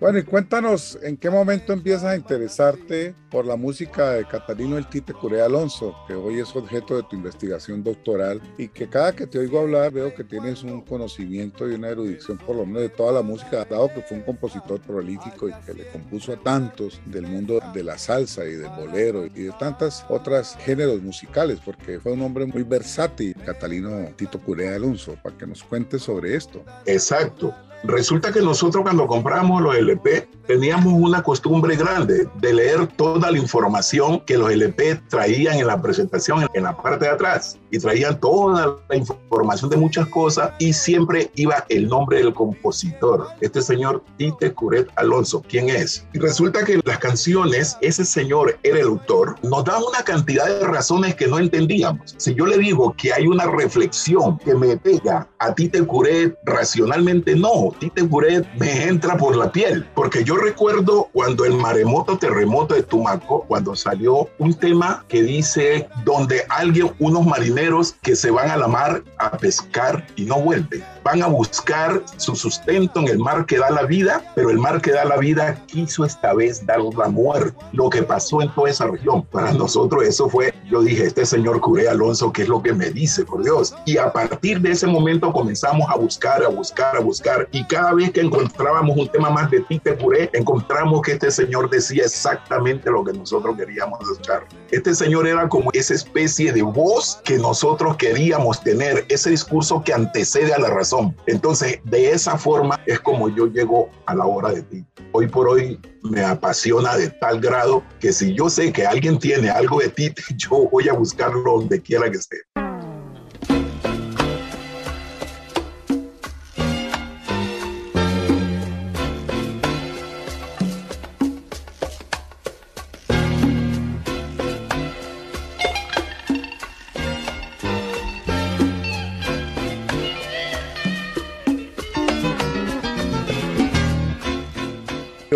Bueno, 0.00 0.20
y 0.20 0.22
cuéntanos 0.22 0.96
en 1.02 1.16
qué 1.16 1.28
momento 1.28 1.72
empiezas 1.72 2.04
a 2.04 2.16
interesarte 2.16 3.16
por 3.32 3.44
la 3.44 3.56
música 3.56 4.12
de 4.12 4.24
Catalino 4.24 4.78
El 4.78 4.88
Tite 4.88 5.12
Curé 5.12 5.42
Alonso, 5.42 5.92
que 6.06 6.14
hoy 6.14 6.38
es 6.38 6.54
objeto 6.54 6.96
de 6.96 7.02
tu 7.02 7.16
investigación 7.16 7.82
doctoral 7.82 8.40
y 8.56 8.68
que 8.68 8.88
cada 8.88 9.12
que 9.12 9.26
te 9.26 9.40
oigo 9.40 9.58
hablar 9.58 9.90
veo 9.90 10.14
que 10.14 10.22
tienes 10.22 10.62
un 10.62 10.82
conocimiento 10.82 11.68
y 11.68 11.74
una 11.74 11.88
erudición 11.88 12.38
por 12.38 12.54
lo 12.54 12.64
menos 12.64 12.82
de 12.82 12.90
toda 12.90 13.10
la 13.10 13.22
música, 13.22 13.64
dado 13.64 13.92
que 13.92 14.02
fue 14.02 14.18
un 14.18 14.22
compositor 14.22 14.80
prolífico 14.80 15.48
y 15.48 15.52
que 15.66 15.74
le 15.74 15.88
compuso 15.88 16.32
a 16.32 16.36
tantos 16.36 17.00
del 17.06 17.26
mundo 17.26 17.60
de 17.74 17.82
la 17.82 17.98
salsa 17.98 18.44
y 18.44 18.52
del 18.52 18.70
bolero 18.70 19.26
y 19.26 19.30
de 19.30 19.52
tantas 19.58 20.06
otras 20.08 20.56
géneros 20.58 21.02
musicales, 21.02 21.58
porque 21.64 21.98
fue 21.98 22.12
un 22.12 22.22
hombre 22.22 22.46
muy 22.46 22.62
versátil, 22.62 23.34
Catalino 23.44 24.12
Tito 24.14 24.38
Curé 24.38 24.76
Alonso, 24.76 25.16
para 25.20 25.36
que 25.36 25.46
nos 25.48 25.64
cuentes 25.64 26.02
sobre 26.02 26.36
esto. 26.36 26.64
Exacto. 26.86 27.52
Resulta 27.84 28.32
que 28.32 28.40
nosotros 28.40 28.82
cuando 28.82 29.06
compramos 29.06 29.62
los 29.62 29.76
LP 29.76 30.28
teníamos 30.48 30.94
una 30.94 31.22
costumbre 31.22 31.76
grande 31.76 32.26
de 32.40 32.54
leer 32.54 32.86
toda 32.86 33.30
la 33.30 33.36
información 33.36 34.20
que 34.20 34.38
los 34.38 34.50
LP 34.50 34.98
traían 35.08 35.58
en 35.58 35.66
la 35.66 35.80
presentación 35.80 36.46
en 36.54 36.62
la 36.62 36.74
parte 36.74 37.04
de 37.04 37.10
atrás 37.10 37.58
y 37.70 37.78
traían 37.78 38.18
toda 38.18 38.78
la 38.88 38.96
información 38.96 39.68
de 39.68 39.76
muchas 39.76 40.08
cosas 40.08 40.52
y 40.58 40.72
siempre 40.72 41.30
iba 41.34 41.66
el 41.68 41.86
nombre 41.86 42.18
del 42.18 42.32
compositor, 42.32 43.28
este 43.42 43.60
señor 43.60 44.02
Tite 44.16 44.54
Curet 44.54 44.88
Alonso. 44.96 45.44
¿Quién 45.46 45.68
es? 45.68 46.06
Y 46.14 46.18
resulta 46.18 46.64
que 46.64 46.80
las 46.82 46.98
canciones, 46.98 47.76
ese 47.82 48.06
señor 48.06 48.58
era 48.62 48.78
el 48.78 48.86
autor, 48.86 49.36
nos 49.42 49.66
da 49.66 49.76
una 49.76 50.02
cantidad 50.02 50.46
de 50.46 50.66
razones 50.66 51.14
que 51.14 51.26
no 51.26 51.38
entendíamos. 51.38 52.14
Si 52.16 52.34
yo 52.34 52.46
le 52.46 52.56
digo 52.56 52.94
que 52.96 53.12
hay 53.12 53.26
una 53.26 53.44
reflexión 53.44 54.38
que 54.38 54.54
me 54.54 54.78
pega 54.78 55.28
a 55.40 55.54
Tite 55.54 55.84
Curet 55.84 56.38
racionalmente, 56.44 57.36
no, 57.36 57.74
Tite 57.78 58.08
Curet 58.08 58.50
me 58.54 58.84
entra 58.84 59.18
por 59.18 59.36
la 59.36 59.52
piel, 59.52 59.86
porque 59.94 60.24
yo 60.24 60.37
recuerdo 60.38 61.08
cuando 61.12 61.44
el 61.44 61.54
maremoto 61.54 62.16
terremoto 62.18 62.74
de 62.74 62.82
Tumaco, 62.82 63.44
cuando 63.46 63.74
salió 63.76 64.28
un 64.38 64.54
tema 64.54 65.04
que 65.08 65.22
dice 65.22 65.88
donde 66.04 66.42
alguien, 66.48 66.92
unos 66.98 67.26
marineros 67.26 67.96
que 68.02 68.16
se 68.16 68.30
van 68.30 68.50
a 68.50 68.56
la 68.56 68.68
mar 68.68 69.02
a 69.18 69.36
pescar 69.36 70.06
y 70.16 70.24
no 70.24 70.40
vuelven 70.40 70.82
van 71.08 71.22
a 71.22 71.26
buscar 71.26 72.02
su 72.18 72.36
sustento 72.36 73.00
en 73.00 73.08
el 73.08 73.18
mar 73.18 73.46
que 73.46 73.56
da 73.56 73.70
la 73.70 73.84
vida, 73.84 74.22
pero 74.34 74.50
el 74.50 74.58
mar 74.58 74.82
que 74.82 74.90
da 74.90 75.06
la 75.06 75.16
vida 75.16 75.58
quiso 75.66 76.04
esta 76.04 76.34
vez 76.34 76.66
dar 76.66 76.80
la 76.80 77.08
muerte. 77.08 77.56
Lo 77.72 77.88
que 77.88 78.02
pasó 78.02 78.42
en 78.42 78.54
toda 78.54 78.68
esa 78.68 78.86
región, 78.88 79.22
para 79.22 79.52
nosotros 79.52 80.04
eso 80.04 80.28
fue, 80.28 80.52
yo 80.70 80.82
dije, 80.82 81.04
este 81.06 81.24
señor 81.24 81.62
Curé 81.62 81.88
Alonso, 81.88 82.30
¿qué 82.30 82.42
es 82.42 82.48
lo 82.48 82.62
que 82.62 82.74
me 82.74 82.90
dice, 82.90 83.24
por 83.24 83.42
Dios? 83.42 83.74
Y 83.86 83.96
a 83.96 84.12
partir 84.12 84.60
de 84.60 84.72
ese 84.72 84.86
momento 84.86 85.32
comenzamos 85.32 85.88
a 85.88 85.96
buscar, 85.96 86.42
a 86.44 86.48
buscar, 86.48 86.94
a 86.94 87.00
buscar, 87.00 87.48
y 87.52 87.64
cada 87.64 87.94
vez 87.94 88.10
que 88.10 88.20
encontrábamos 88.20 88.94
un 88.98 89.08
tema 89.08 89.30
más 89.30 89.50
de 89.50 89.60
Tite 89.60 89.96
Curé, 89.96 90.28
encontramos 90.34 91.00
que 91.00 91.12
este 91.12 91.30
señor 91.30 91.70
decía 91.70 92.04
exactamente 92.04 92.90
lo 92.90 93.02
que 93.02 93.14
nosotros 93.14 93.56
queríamos 93.56 93.98
escuchar. 94.02 94.46
Este 94.70 94.94
señor 94.94 95.26
era 95.26 95.48
como 95.48 95.70
esa 95.72 95.94
especie 95.94 96.52
de 96.52 96.60
voz 96.60 97.18
que 97.24 97.38
nosotros 97.38 97.96
queríamos 97.96 98.62
tener, 98.62 99.06
ese 99.08 99.30
discurso 99.30 99.82
que 99.82 99.94
antecede 99.94 100.52
a 100.52 100.58
la 100.58 100.68
razón 100.68 100.97
entonces, 101.26 101.80
de 101.84 102.10
esa 102.10 102.36
forma 102.38 102.80
es 102.86 103.00
como 103.00 103.28
yo 103.28 103.46
llego 103.46 103.90
a 104.06 104.14
la 104.14 104.26
hora 104.26 104.52
de 104.52 104.62
ti. 104.62 104.84
Hoy 105.12 105.28
por 105.28 105.48
hoy 105.48 105.80
me 106.02 106.22
apasiona 106.22 106.96
de 106.96 107.10
tal 107.10 107.40
grado 107.40 107.82
que 108.00 108.12
si 108.12 108.34
yo 108.34 108.48
sé 108.48 108.72
que 108.72 108.86
alguien 108.86 109.18
tiene 109.18 109.50
algo 109.50 109.80
de 109.80 109.88
ti, 109.88 110.12
yo 110.36 110.68
voy 110.70 110.88
a 110.88 110.94
buscarlo 110.94 111.58
donde 111.58 111.80
quiera 111.80 112.10
que 112.10 112.18
esté. 112.18 112.38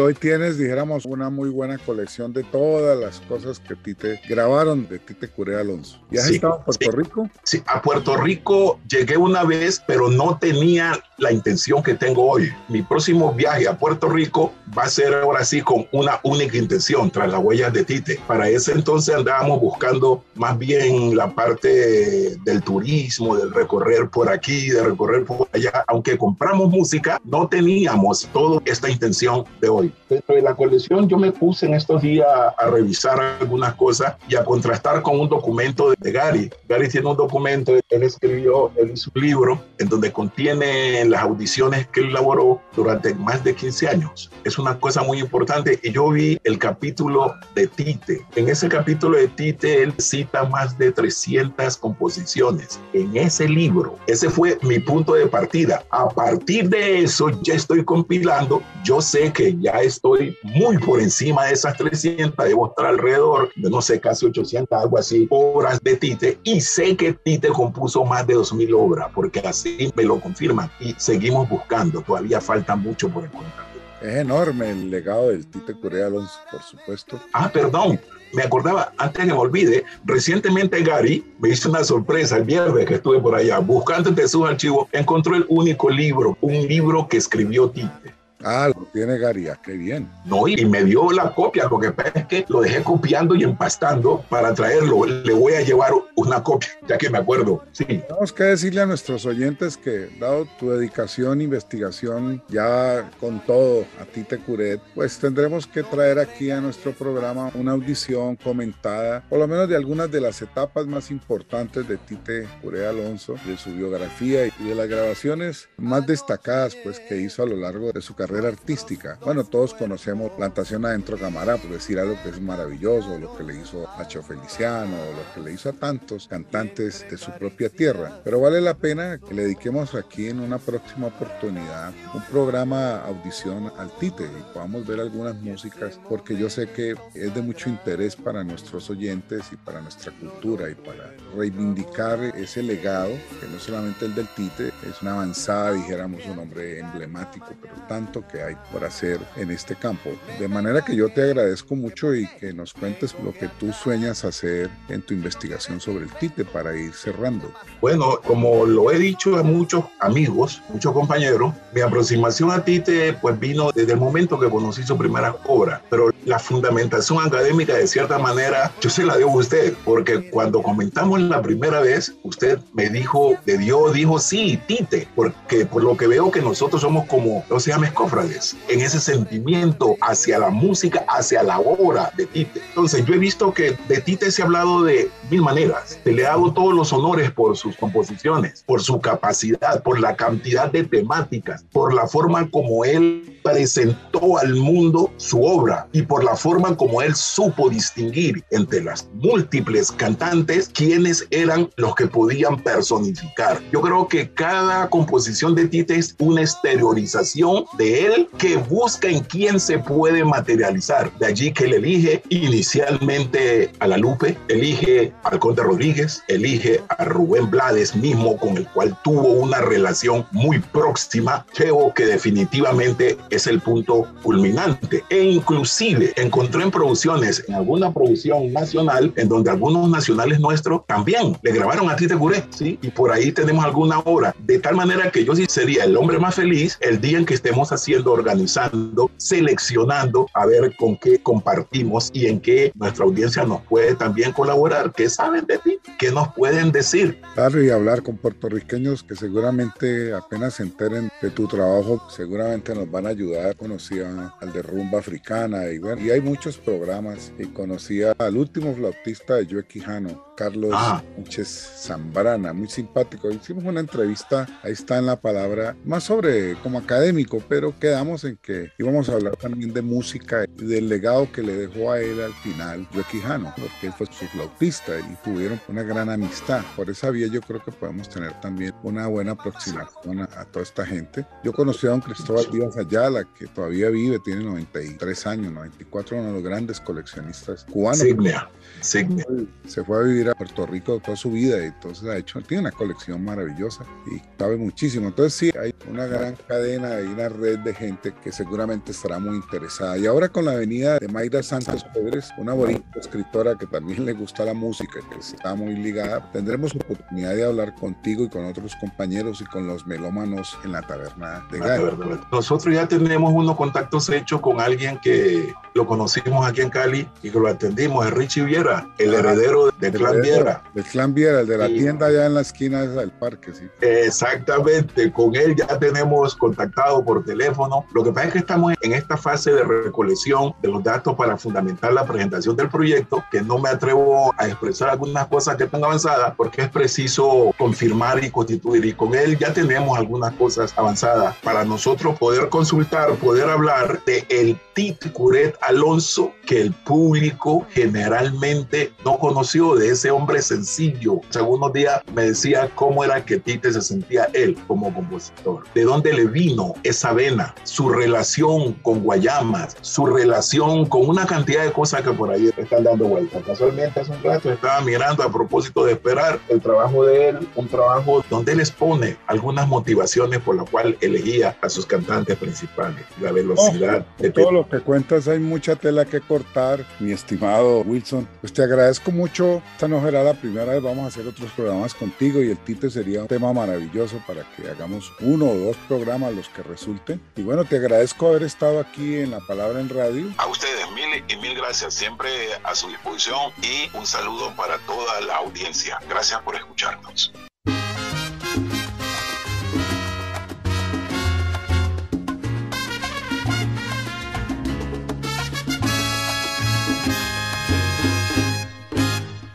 Hoy 0.03 0.15
tienes, 0.15 0.59
dijéramos, 0.59 1.05
una 1.05 1.31
muy 1.31 1.49
buena 1.49 1.79
colección 1.79 2.33
de 2.33 2.43
todas 2.43 2.99
las 2.99 3.21
cosas 3.21 3.59
que 3.59 3.75
Tite 3.77 4.21
grabaron 4.29 4.89
de 4.89 4.99
Tite 4.99 5.29
Curé 5.29 5.59
Alonso. 5.59 6.01
¿Y 6.11 6.19
has 6.19 6.29
estado 6.29 6.59
en 6.59 6.65
Puerto 6.65 6.91
Rico? 6.93 7.31
Sí, 7.45 7.63
a 7.67 7.81
Puerto 7.81 8.17
Rico 8.17 8.81
llegué 8.89 9.17
una 9.17 9.45
vez, 9.45 9.83
pero 9.87 10.09
no 10.09 10.39
tenía 10.39 10.99
la 11.19 11.33
intención 11.33 11.83
que 11.83 11.95
tengo 11.95 12.31
hoy. 12.31 12.53
Mi 12.69 12.83
próximo 12.83 13.33
viaje 13.33 13.69
a 13.69 13.79
Puerto 13.79 14.09
Rico 14.09 14.53
va 14.77 14.85
a 14.85 14.89
ser 14.89 15.15
ahora 15.15 15.45
sí 15.45 15.61
con 15.63 15.87
una 15.93 16.19
única 16.25 16.57
intención, 16.57 17.11
tras 17.11 17.31
las 17.31 17.41
huellas 17.43 17.73
de 17.73 17.85
Tite. 17.85 18.21
Para 18.27 18.49
ese 18.49 18.73
entonces 18.73 19.15
andábamos 19.15 19.61
buscando 19.61 20.25
más 20.35 20.59
bien 20.59 21.17
la 21.17 21.33
parte 21.35 22.37
del 22.39 22.63
turismo, 22.63 23.37
del 23.37 23.53
recorrer 23.53 24.09
por 24.09 24.29
aquí, 24.29 24.71
de 24.71 24.83
recorrer 24.83 25.25
por 25.25 25.49
allá. 25.53 25.85
Aunque 25.87 26.19
compramos 26.19 26.71
música, 26.71 27.21
no 27.25 27.49
teníamos 27.49 28.29
toda 28.33 28.61
esta 28.65 28.91
intención 28.91 29.45
de 29.61 29.69
hoy. 29.69 29.92
Dentro 30.09 30.35
de 30.35 30.43
la 30.43 30.55
colección 30.55 31.09
yo 31.09 31.17
me 31.17 31.33
puse 31.33 31.67
en 31.67 31.75
estos 31.75 32.03
días 32.03 32.29
a 32.59 32.67
revisar 32.67 33.19
algunas 33.41 33.75
cosas 33.75 34.17
y 34.29 34.37
a 34.37 34.45
contrastar 34.45 35.01
con 35.03 35.19
un 35.19 35.29
documento 35.29 35.93
de 35.99 36.13
Gary. 36.13 36.51
Gary 36.69 36.89
tiene 36.89 37.09
un 37.09 37.17
documento, 37.17 37.73
él 37.89 38.03
escribió, 38.03 38.71
él 38.77 38.91
hizo 38.93 39.11
un 39.15 39.23
libro 39.23 39.63
en 39.79 39.89
donde 39.89 40.13
contiene 40.13 41.05
las 41.07 41.23
audiciones 41.23 41.87
que 41.89 42.01
él 42.01 42.11
elaboró 42.11 42.61
durante 42.77 43.15
más 43.15 43.43
de 43.43 43.55
15 43.55 43.89
años. 43.89 44.31
Es 44.45 44.59
una 44.59 44.79
cosa 44.79 45.03
muy 45.03 45.19
importante 45.19 45.79
y 45.83 45.93
yo 45.93 46.11
vi 46.11 46.39
el 46.45 46.59
capítulo 46.59 47.35
de 47.55 47.67
Tite. 47.67 48.25
En 48.37 48.49
ese 48.49 48.69
capítulo 48.69 49.17
de 49.17 49.29
Tite 49.29 49.83
él 49.83 49.95
cita 49.99 50.45
más 50.45 50.77
de 50.79 50.93
300 50.93 51.77
composiciones. 51.77 52.81
En 52.93 53.17
ese 53.17 53.49
libro, 53.49 53.97
ese 54.07 54.29
fue 54.31 54.59
mi 54.63 54.79
punto 54.79 55.15
de 55.15 55.27
partida. 55.27 55.83
A 55.91 56.09
partir 56.09 56.69
de 56.69 57.01
eso 57.01 57.31
ya 57.43 57.55
estoy 57.55 57.85
compilando. 57.85 58.63
Yo 58.85 59.01
sé 59.01 59.33
que 59.33 59.57
ya 59.59 59.82
estoy 59.87 60.37
muy 60.43 60.79
por 60.79 61.01
encima 61.01 61.47
de 61.47 61.55
esas 61.55 61.77
300, 61.77 62.47
debo 62.47 62.69
estar 62.69 62.87
alrededor 62.87 63.51
de 63.57 63.71
no 63.71 63.83
sé, 63.83 64.01
casi 64.01 64.27
800, 64.27 64.79
algo 64.79 64.99
así, 64.99 65.27
obras 65.31 65.81
de 65.83 65.97
Tite 65.97 66.39
y 66.45 66.61
sé 66.61 66.97
que 66.97 67.13
Tite 67.13 67.49
compuso 67.49 68.05
más 68.05 68.27
de 68.27 68.35
2000 68.35 68.75
obras 68.75 69.09
porque 69.15 69.41
así 69.41 69.93
me 69.95 70.05
lo 70.05 70.21
confirman 70.21 70.71
y 70.81 70.95
seguimos 70.99 71.49
buscando, 71.49 72.03
todavía 72.03 72.41
falta 72.41 72.77
mucho 72.77 73.09
por 73.09 73.25
encontrar. 73.25 73.67
Es 74.01 74.17
enorme 74.17 74.71
el 74.71 74.91
legado 74.91 75.29
del 75.29 75.47
Tite 75.47 75.75
Alonso, 76.03 76.41
por 76.51 76.63
supuesto. 76.63 77.21
Ah, 77.33 77.49
perdón, 77.53 78.01
me 78.33 78.43
acordaba, 78.43 78.93
antes 78.99 79.25
que 79.25 79.33
me 79.33 79.39
olvide, 79.39 79.85
recientemente 80.05 80.83
Gary 80.83 81.25
me 81.39 81.51
hizo 81.51 81.69
una 81.71 81.85
sorpresa 81.85 82.37
el 82.37 82.45
viernes 82.45 82.87
que 82.87 82.95
estuve 82.95 83.21
por 83.21 83.35
allá, 83.35 83.59
buscando 83.61 84.09
entre 84.09 84.27
sus 84.27 84.49
archivos, 84.49 84.89
encontró 84.93 85.37
el 85.37 85.47
único 85.49 85.89
libro, 85.89 86.37
un 86.41 86.67
libro 86.67 87.07
que 87.09 87.19
escribió 87.19 87.71
Tite 87.71 88.22
Ah, 88.45 88.69
lo 88.69 88.87
tiene 88.93 89.19
Garía, 89.19 89.59
qué 89.63 89.73
bien. 89.73 90.11
No, 90.25 90.49
y 90.49 90.65
me 90.65 90.85
dio 90.85 91.11
la 91.11 91.35
copia, 91.35 91.69
lo 91.69 91.79
que 91.79 91.93
pasa 91.93 92.13
es 92.15 92.27
que 92.27 92.45
lo 92.49 92.61
dejé 92.61 92.83
copiando 92.83 93.35
y 93.35 93.45
empastando 93.45 94.25
para 94.29 94.55
traerlo. 94.55 95.05
Le 95.07 95.33
voy 95.33 95.55
a 95.55 95.61
llevar 95.61 95.93
una 96.17 96.43
copia, 96.43 96.69
ya 96.89 96.99
que 96.99 97.11
me 97.11 97.19
acuerdo. 97.19 97.65
Sí. 97.73 97.85
Tenemos 97.85 98.33
que 98.33 98.45
decirle 98.45 98.81
a 98.81 98.87
nuestros 98.87 99.27
oyentes 99.27 99.77
que, 99.77 100.09
dado 100.19 100.47
tu 100.59 100.71
dedicación, 100.71 101.41
investigación, 101.41 102.43
ya 102.49 103.11
con 103.21 103.41
todo 103.41 103.85
a 104.01 104.05
ti 104.05 104.23
te 104.23 104.39
Curet, 104.39 104.81
pues 104.95 105.19
tendremos 105.19 105.67
que 105.67 105.83
traer 105.83 106.19
aquí 106.19 106.51
a 106.51 106.61
nuestro 106.61 106.93
programa 106.93 107.51
una 107.55 107.73
audición 107.73 108.37
comentada, 108.37 109.23
por 109.29 109.39
lo 109.39 109.47
menos 109.47 109.69
de 109.69 109.77
algunas 109.77 110.11
de 110.11 110.21
las 110.21 110.43
etapas 110.43 110.87
más 110.87 111.11
importantes 111.11 111.87
de 111.87 111.97
Tite 111.97 112.49
Curet 112.61 112.87
Alonso, 112.87 113.37
de 113.47 113.57
su 113.57 113.73
biografía 113.73 114.47
y 114.47 114.65
de 114.65 114.75
las 114.75 114.89
grabaciones 114.89 115.69
más 115.77 116.07
destacadas 116.07 116.77
pues 116.83 116.99
que 116.99 117.17
hizo 117.17 117.43
a 117.43 117.47
lo 117.47 117.57
largo 117.57 117.93
de 117.93 118.03
su 118.03 118.15
carrera 118.15 118.32
artística. 118.41 119.19
Bueno, 119.25 119.45
todos 119.45 119.75
conocemos 119.75 120.31
Plantación 120.33 120.85
Adentro 120.85 121.19
Camará, 121.19 121.57
por 121.57 121.71
decir 121.71 121.99
algo 121.99 122.17
que 122.23 122.31
es 122.31 122.41
maravilloso, 122.41 123.19
lo 123.19 123.37
que 123.37 123.45
le 123.45 123.61
hizo 123.61 123.89
a 123.89 124.07
Cho 124.07 124.23
Feliciano, 124.23 124.97
lo 124.97 125.35
que 125.35 125.49
le 125.49 125.55
hizo 125.55 125.69
a 125.69 125.73
tantos 125.73 126.29
cantantes 126.29 127.05
de 127.11 127.19
su 127.19 127.31
propia 127.33 127.69
tierra. 127.69 128.21
Pero 128.25 128.41
vale 128.41 128.61
la 128.61 128.75
pena 128.75 129.19
que 129.19 129.35
le 129.35 129.43
dediquemos 129.43 129.95
aquí 129.95 130.29
en 130.29 130.41
una 130.41 130.59
próxima 130.59 131.09
oportunidad 131.09 131.93
un 132.15 132.23
programa 132.31 132.99
audición 133.05 133.73
al 133.79 133.91
Tite 133.99 134.25
y 134.25 134.53
podamos 134.53 134.87
ver 134.87 135.01
algunas 135.01 135.35
músicas, 135.37 135.99
porque 136.09 136.37
yo 136.37 136.49
sé 136.51 136.71
que 136.71 136.95
es 137.15 137.35
de 137.35 137.43
mucho 137.43 137.69
interés 137.69 138.17
para 138.17 138.45
nuestros 138.45 138.91
oyentes 138.91 139.45
y 139.53 139.57
para 139.57 139.81
nuestra 139.81 140.13
cultura 140.13 140.71
y 140.71 140.75
para 140.75 141.15
reivindicar 141.37 142.21
ese 142.37 142.63
legado, 142.63 143.11
que 143.41 143.47
no 143.49 143.59
solamente 143.59 144.05
el 144.05 144.15
del 144.15 144.29
Tite, 144.29 144.69
es 144.69 145.03
una 145.03 145.13
avanzada, 145.13 145.73
dijéramos, 145.73 146.25
un 146.27 146.39
hombre 146.39 146.79
emblemático, 146.81 147.55
pero 147.61 147.75
tanto 147.89 148.22
que 148.25 148.43
hay 148.43 148.57
por 148.73 148.85
hacer 148.85 149.19
en 149.37 149.51
este 149.51 149.75
campo. 149.75 150.11
De 150.39 150.49
manera 150.49 150.83
que 150.83 150.95
yo 150.95 151.09
te 151.13 151.23
agradezco 151.23 151.75
mucho 151.75 152.15
y 152.15 152.27
que 152.39 152.53
nos 152.53 152.73
cuentes 152.73 153.15
lo 153.23 153.33
que 153.33 153.49
tú 153.49 153.73
sueñas 153.73 154.25
hacer 154.25 154.71
en 154.89 155.03
tu 155.03 155.15
investigación 155.15 155.81
sobre 155.81 156.05
el 156.05 156.13
TITE 156.13 156.45
para 156.45 156.77
ir 156.77 156.93
cerrando. 156.93 157.53
Bueno, 157.81 158.21
como 158.25 158.65
lo 158.67 158.91
he 158.91 158.99
dicho 158.99 159.37
a 159.37 159.43
muchos 159.43 159.85
amigos, 160.01 160.63
muchos 160.69 160.93
compañeros, 160.93 161.55
mi 161.75 161.81
aproximación 161.81 162.51
a 162.51 162.65
TITE 162.65 163.15
pues 163.15 163.39
vino 163.39 163.73
desde 163.73 163.93
el 163.93 163.99
momento 163.99 164.39
que 164.39 164.49
conocí 164.49 164.83
su 164.83 164.97
primera 164.97 165.35
obra, 165.47 165.83
pero 165.91 166.12
la 166.25 166.39
fundamentación 166.39 167.25
académica 167.25 167.75
de 167.75 167.87
cierta 167.87 168.19
manera 168.19 168.73
yo 168.81 168.91
se 168.91 169.05
la 169.05 169.17
debo 169.17 169.33
a 169.33 169.37
usted, 169.37 169.75
porque 169.85 170.31
cuando 170.31 170.63
comentamos 170.63 171.21
la 171.21 171.43
primera 171.43 171.81
vez, 171.81 172.15
usted 172.23 172.59
me 172.73 172.89
dijo, 172.89 173.35
de 173.47 173.59
Dios 173.59 173.93
dijo 173.93 174.19
sí, 174.19 174.61
Tite, 174.67 175.09
porque 175.15 175.67
por 175.67 175.83
lo 175.83 175.97
que 175.97 176.07
veo 176.07 176.31
que 176.31 176.41
nosotros 176.41 176.83
somos 176.83 177.07
como, 177.07 177.45
no 177.51 177.61
se 177.61 177.71
llama 177.71 177.87
escófrades, 177.87 178.57
en 178.69 178.81
ese 178.81 179.01
sentimiento 179.01 179.97
hacia 180.01 180.39
la 180.39 180.51
música, 180.51 181.05
hacia 181.09 181.43
la 181.43 181.59
obra 181.59 182.13
de 182.17 182.27
Tite. 182.27 182.61
Entonces 182.69 183.05
yo 183.05 183.15
he 183.15 183.19
visto 183.19 183.53
que 183.53 183.77
de 183.89 184.01
Tite 184.01 184.31
se 184.31 184.43
ha 184.43 184.45
hablado 184.45 184.83
de 184.83 185.11
mil 185.33 185.41
maneras, 185.41 185.99
se 186.05 186.13
le 186.13 186.27
hago 186.27 186.53
todos 186.53 186.75
los 186.75 186.93
honores 186.93 187.31
por 187.31 187.57
sus 187.57 187.75
composiciones, 187.79 188.63
por 188.67 188.83
su 188.83 189.01
capacidad, 189.01 189.83
por 189.83 189.99
la 189.99 190.15
cantidad 190.15 190.71
de 190.71 190.85
temáticas, 190.85 191.65
por 191.73 191.95
la 191.95 192.07
forma 192.07 192.51
como 192.51 192.85
él 192.85 193.41
presentó 193.43 194.37
al 194.37 194.55
mundo 194.55 195.11
su 195.17 195.43
obra 195.43 195.89
y 195.93 196.03
por 196.03 196.23
la 196.23 196.37
forma 196.37 196.77
como 196.77 197.01
él 197.01 197.15
supo 197.15 197.71
distinguir 197.71 198.45
entre 198.51 198.85
las 198.85 199.09
múltiples 199.15 199.91
cantantes 199.91 200.69
quienes 200.69 201.27
eran 201.31 201.71
los 201.77 201.95
que 201.95 202.07
podían 202.07 202.63
personificar. 202.63 203.59
Yo 203.73 203.81
creo 203.81 204.07
que 204.09 204.31
cada 204.35 204.91
composición 204.91 205.55
de 205.55 205.67
Tite 205.67 205.97
es 205.97 206.15
una 206.19 206.43
exteriorización 206.43 207.65
de 207.79 208.05
él 208.05 208.29
que 208.37 208.59
busca 208.59 209.09
en 209.09 209.21
quién 209.21 209.59
se 209.59 209.79
puede 209.79 210.25
materializar. 210.25 211.11
De 211.19 211.27
allí 211.27 211.53
que 211.53 211.65
él 211.65 211.73
elige 211.73 212.23
inicialmente 212.29 213.73
a 213.79 213.87
la 213.87 213.97
Lupe, 213.97 214.37
elige 214.49 215.13
al 215.25 215.39
Conde 215.39 215.63
Rodríguez, 215.63 216.23
elige 216.29 216.81
a 216.89 217.05
Rubén 217.05 217.51
Blades 217.51 217.95
mismo 217.95 218.37
con 218.37 218.57
el 218.57 218.67
cual 218.69 218.97
tuvo 219.03 219.29
una 219.29 219.61
relación 219.61 220.27
muy 220.33 220.59
próxima. 220.59 221.47
Creo 221.55 221.93
que 221.95 222.07
definitivamente 222.07 223.17
es 223.31 223.47
el 223.47 223.61
punto 223.61 224.07
culminante. 224.23 225.05
E 225.11 225.23
inclusive 225.23 226.13
encontré 226.17 226.63
en 226.63 226.71
producciones, 226.71 227.45
en 227.49 227.55
alguna 227.55 227.93
producción 227.93 228.53
nacional, 228.53 229.13
en 229.17 229.29
donde 229.29 229.51
algunos 229.51 229.89
nacionales 229.89 230.41
nuestros 230.41 230.87
también 230.87 231.37
le 231.43 231.53
grabaron 231.53 231.91
a 231.91 231.97
Tite 231.97 232.17
Curé, 232.17 232.45
¿sí? 232.51 232.79
Y 232.83 232.91
por 232.91 233.13
ahí 233.13 233.33
tenemos 233.33 233.65
alguna 233.65 234.01
obra. 234.01 234.35
De 234.41 234.59
tal 234.59 234.77
manera 234.77 235.11
que 235.11 235.25
yo 235.25 235.35
sí 235.35 235.47
sería 235.49 235.85
el 235.85 235.97
hombre 235.97 236.19
más 236.19 236.35
feliz 236.35 236.79
el 236.81 237.01
día 237.01 237.19
en 237.19 237.27
que 237.27 237.35
estemos 237.35 237.73
haciendo, 237.73 238.13
organizando, 238.13 239.11
seleccionando, 239.17 240.27
a 240.35 240.47
ver 240.47 240.75
con 240.77 240.97
qué 240.97 241.23
compartimos 241.23 242.11
y 242.13 242.27
en 242.27 242.41
qué 242.41 242.73
nuestra 242.75 243.05
audiencia 243.05 243.45
nos 243.45 243.63
puede 243.63 243.95
también 243.95 244.33
colaborar. 244.33 244.93
¿Qué 244.93 245.09
saben 245.13 245.47
de 245.47 245.59
ti? 245.59 245.79
¿Qué 245.99 246.11
nos 246.11 246.29
pueden 246.35 246.73
decir? 246.73 247.21
Claro, 247.35 247.63
y 247.63 247.71
hablar 247.71 248.03
con 248.03 248.17
puertorriqueños 248.17 249.03
que 249.03 249.15
seguramente 249.15 250.13
apenas 250.13 250.55
se 250.55 250.65
enteren 250.65 251.11
de 251.21 251.31
tu 251.31 251.47
trabajo, 251.47 252.03
seguramente 252.11 252.75
nos 252.75 252.91
van 252.91 253.07
a 253.07 253.11
ayudar 253.11 253.57
conocía 253.57 254.35
al 254.41 254.53
de 254.53 254.63
rumba 254.63 254.99
africana 254.99 255.69
y 255.71 255.79
bueno, 255.79 256.03
y 256.03 256.11
hay 256.11 256.21
muchos 256.21 256.59
programas 256.59 257.33
y 257.39 257.47
conocía 257.47 258.13
al 258.19 258.37
último 258.37 258.75
flautista 258.75 259.37
de 259.37 259.47
Joe 259.51 259.67
Quijano, 259.67 260.32
Carlos 260.37 260.73
ah. 260.75 261.03
Sánchez 261.17 261.49
Zambrana, 261.87 262.53
muy 262.53 262.69
simpático. 262.69 263.31
Hicimos 263.31 263.65
una 263.65 263.81
entrevista, 263.81 264.47
ahí 264.63 264.73
está 264.73 264.99
en 264.99 265.07
la 265.07 265.21
palabra, 265.21 265.77
más 265.85 266.05
sobre 266.05 266.55
como 266.57 266.79
académico, 266.79 267.43
pero 267.49 267.79
quedamos 267.79 268.25
en 268.25 268.37
que 268.37 268.73
íbamos 268.79 269.09
a 269.09 269.15
hablar 269.15 269.37
también 269.37 269.73
de 269.73 269.83
música 269.83 270.45
y 270.59 270.65
del 270.65 270.89
legado 270.89 271.31
que 271.31 271.43
le 271.43 271.57
dejó 271.57 271.93
a 271.93 272.01
él 272.01 272.21
al 272.21 272.33
final 272.35 272.87
Joe 272.93 273.05
Quijano, 273.11 273.55
porque 273.57 273.87
él 273.87 273.93
fue 273.93 274.07
su 274.07 274.27
flautista 274.27 274.99
y 274.99 275.17
tuvieron 275.25 275.61
una 275.69 275.83
gran 275.83 276.09
amistad. 276.11 276.63
Por 276.77 276.91
esa 276.91 277.11
vía 277.11 277.27
yo 277.27 277.41
creo 277.41 277.63
que 277.63 277.73
podemos 277.73 278.09
tener 278.09 278.33
también 278.41 278.75
una 278.83 279.07
buena 279.07 279.33
aproximación 279.33 280.21
a, 280.21 280.45
toda 280.47 280.63
esta 280.63 280.85
gente. 280.85 281.27
Yo 281.45 281.53
conocí 281.53 281.87
a 281.87 281.91
don 281.91 282.01
Cristóbal 282.01 282.47
Díaz 282.51 282.77
Ayala, 282.77 283.25
que 283.39 283.47
todavía 283.47 283.89
vive, 283.91 284.19
tiene 284.21 284.45
93 284.45 285.27
años, 285.27 285.53
94, 285.53 286.17
uno 286.17 286.27
de 286.29 286.33
los 286.35 286.43
grandes 286.43 286.81
coleccionistas 286.81 287.65
cubanos. 287.65 288.01
Signia, 288.01 288.49
Signia. 288.81 289.25
Se 289.67 289.85
fue 289.85 289.99
a 289.99 290.03
vivir 290.03 290.22
a 290.29 290.35
Puerto 290.35 290.67
Rico 290.67 291.01
toda 291.01 291.17
su 291.17 291.31
vida 291.31 291.61
y 291.63 291.67
entonces 291.67 292.09
ha 292.09 292.17
hecho, 292.17 292.41
tiene 292.43 292.63
una 292.63 292.73
colección 292.73 293.25
maravillosa 293.25 293.85
y 294.11 294.21
sabe 294.39 294.57
muchísimo. 294.57 295.09
Entonces 295.09 295.35
sí, 295.35 295.53
hay 295.59 295.75
una 295.89 296.07
gran 296.07 296.37
cadena 296.47 297.01
y 297.01 297.07
una 297.07 297.29
red 297.29 297.59
de 297.61 297.75
gente 297.75 298.15
que 298.23 298.33
seguramente 298.33 298.93
estará 298.93 299.19
muy 299.19 299.37
interesada. 299.37 299.99
Y 299.99 300.07
ahora 300.07 300.29
con 300.29 300.45
la 300.45 300.55
venida 300.55 300.99
de 300.99 301.09
Mayra 301.09 301.43
Santos 301.43 301.85
Pérez, 301.95 302.29
una 302.39 302.55
bonita 302.55 302.99
escritora 302.99 303.57
que 303.57 303.67
también 303.67 304.05
le 304.05 304.13
gusta 304.13 304.45
la 304.45 304.55
música 304.55 305.01
que 305.11 305.19
está 305.19 305.55
muy 305.55 305.77
ligada, 305.77 306.31
tendremos 306.33 306.75
oportunidad 306.75 307.35
de 307.35 307.45
hablar 307.45 307.75
contigo 307.75 308.25
y 308.25 308.29
con 308.29 308.45
otros 308.45 308.75
compañeros 308.77 309.41
y 309.41 309.45
con 309.45 309.67
los 309.67 309.87
melómanos 309.87 310.59
en 310.65 310.73
la 310.73 310.83
taberna 310.83 311.47
de 311.51 311.59
Gary. 311.59 311.97
Nosotros 312.31 312.75
ya 312.75 312.87
tenemos 312.87 313.33
unos 313.33 313.57
contactos 313.57 314.09
hechos 314.11 314.41
con 314.41 314.61
alguien 314.61 314.99
que 314.99 315.53
lo 315.75 315.87
conocimos 315.87 316.47
aquí 316.47 316.61
en 316.61 316.71
Cali 316.71 317.09
y 317.23 317.31
que 317.31 317.39
lo 317.39 317.49
atendimos, 317.49 318.07
es 318.07 318.13
Richie 318.13 318.45
Viera, 318.45 318.87
el 318.99 319.15
heredero 319.15 319.71
del 319.79 319.93
clan 320.13 320.23
Viera. 320.23 320.63
Del 320.75 320.85
clan 320.85 321.15
Viera, 321.15 321.41
el 321.41 321.47
de 321.47 321.59
la 321.59 321.67
tienda 321.67 322.07
allá 322.07 322.27
en 322.27 322.35
la 322.35 322.41
esquina 322.41 322.83
del 322.83 323.11
parque, 323.11 323.53
sí. 323.53 323.69
Exactamente, 323.81 325.13
con 325.13 325.35
él 325.35 325.55
ya 325.57 325.67
tenemos 325.79 326.37
contactado 326.37 327.05
por 327.05 327.25
teléfono. 327.25 327.85
Lo 327.95 328.05
que 328.05 328.13
pasa 328.13 328.27
es 328.29 328.33
que 328.33 328.39
estamos 328.41 328.75
en 328.81 328.93
esta 328.93 329.17
fase 329.17 329.53
de 329.53 329.63
recolección 329.63 330.55
de 330.63 330.69
los 330.69 330.83
datos 330.83 331.15
para 331.15 331.37
fundamentar 331.37 331.93
la 331.93 332.05
presentación 332.05 332.57
del 332.57 332.69
proyecto, 332.69 333.25
que 333.31 333.43
no 333.43 333.59
me 333.59 333.69
atrevo 333.69 334.35
a 334.39 334.47
expresar 334.47 334.91
algunas 334.91 335.27
cosas 335.27 335.57
que 335.57 335.65
están 335.65 335.85
avanzadas 335.85 336.35
porque 336.37 336.63
es 336.63 336.71
preciso 336.71 337.53
confirmar 337.59 338.23
y 338.23 338.31
constituir. 338.31 338.85
Y 338.85 338.93
con 338.93 339.15
él 339.15 339.39
ya 339.39 339.53
tenemos 339.53 339.99
algunas 339.99 340.33
cosas 340.35 340.73
avanzadas 340.77 341.37
para 341.43 341.65
nosotros 341.65 342.19
poder 342.19 342.49
consultar, 342.49 343.15
poder 343.17 343.49
hablar 343.49 344.03
de 344.05 344.25
el 344.29 344.59
Tite 344.75 345.13
Curet 345.13 345.57
Alonso 345.63 346.33
que 346.47 346.61
el 346.61 346.73
público 346.73 347.67
generalmente 347.71 348.93
no 349.05 349.19
conoció, 349.19 349.75
de 349.77 349.91
ese 349.91 350.02
hombre 350.11 350.43
sencillo. 350.43 351.21
Algunos 351.35 351.73
días 351.73 352.01
me 352.15 352.25
decía 352.25 352.71
cómo 352.75 353.05
era 353.05 353.25
que 353.25 353.39
Tite 353.39 353.73
se 353.73 353.81
sentía 353.81 354.29
él 354.33 354.57
como 354.67 354.93
compositor, 354.93 355.65
de 355.75 355.85
dónde 355.85 356.13
le 356.13 356.27
vino 356.27 356.75
esa 356.83 357.13
vena, 357.13 357.55
su 357.65 357.89
relación 357.89 358.75
con 358.83 359.01
Guayamas, 359.01 359.77
su 359.81 360.07
relación 360.07 360.87
con 360.87 361.09
una 361.09 361.27
cantidad 361.27 361.65
de 361.65 361.73
cosas 361.73 362.03
que 362.03 362.13
por 362.13 362.31
ahí 362.31 362.51
están 362.57 362.85
dando 362.85 363.07
vueltas. 363.07 363.43
Casualmente 363.45 364.01
hace 364.01 364.13
un 364.13 364.23
rato 364.23 364.53
estaba 364.53 364.81
mirando 364.81 365.23
a 365.23 365.33
propósito 365.33 365.85
de 365.85 365.93
esperar 365.93 366.39
el 366.49 366.61
trabajo 366.61 367.05
de 367.05 367.31
él, 367.31 367.49
un 367.57 367.69
trabajo 367.69 368.25
donde 368.31 368.53
él 368.53 368.61
expone 368.61 369.17
algunas 369.27 369.67
motivaciones 369.69 370.41
por 370.41 370.57
las 370.57 370.69
cuales 370.69 370.97
elegía 371.01 371.57
a 371.61 371.69
sus 371.69 371.87
cantantes 371.87 372.37
principales, 372.37 373.05
la 373.21 373.33
velocidad. 373.33 374.07
de 374.19 374.31
todo 374.31 374.53
lo 374.53 374.69
que 374.69 374.81
cuentas 374.81 375.29
hay 375.29 375.39
mucha 375.39 375.77
tela 375.77 376.05
que 376.05 376.21
cortar, 376.21 376.85
mi 377.01 377.13
estimado 377.13 377.81
Wilson. 377.81 378.29
Pues 378.41 378.53
te 378.53 378.63
agradezco 378.63 379.11
mucho. 379.11 379.63
Esta 379.73 379.89
no 379.93 380.03
será 380.03 380.25
la 380.25 380.33
primera 380.33 380.73
vez, 380.73 380.83
vamos 380.83 381.05
a 381.05 381.09
hacer 381.09 381.27
otros 381.27 381.51
programas 381.53 381.95
contigo 381.95 382.43
y 382.43 382.51
el 382.51 382.57
Tite 382.57 382.91
sería 382.91 383.21
un 383.21 383.29
tema 383.29 383.53
maravilloso 383.53 384.23
para 384.27 384.43
que 384.57 384.67
hagamos 384.69 385.13
uno 385.21 385.45
o 385.45 385.55
dos 385.55 385.77
programas 385.87 386.35
los 386.35 386.49
que 386.49 386.63
resulten. 386.63 387.21
Y 387.37 387.43
bueno, 387.43 387.65
te 387.67 387.77
agradezco 387.77 388.29
haber 388.29 388.43
estado 388.43 388.81
aquí 388.81 389.17
en 389.17 389.31
La 389.31 389.41
Palabra 389.41 389.81
en 389.81 389.91
Radio. 389.91 390.33
A 390.39 390.47
ustedes 390.47 390.91
mil 390.93 391.23
y 391.29 391.37
mil 391.37 391.55
gracias, 391.55 391.93
siempre 391.93 392.31
a 392.65 392.75
su 392.75 392.89
disposición 392.89 393.53
y 393.61 393.95
un 393.95 394.07
saludo 394.07 394.55
para 394.57 394.79
toda 394.87 395.21
la 395.21 395.37
audiencia. 395.37 395.99
Gracias 396.09 396.41
por 396.41 396.57
escucharnos. 396.57 397.33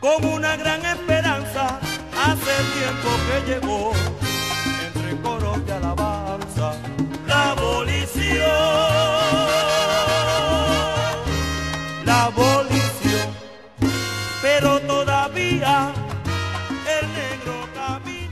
Como 0.08 0.36
una 0.36 0.56
gran 0.56 0.84
esperanza. 0.84 1.78
Hace 2.16 2.54
tiempo 2.74 3.08
que 3.26 3.52
llegó 3.52 3.97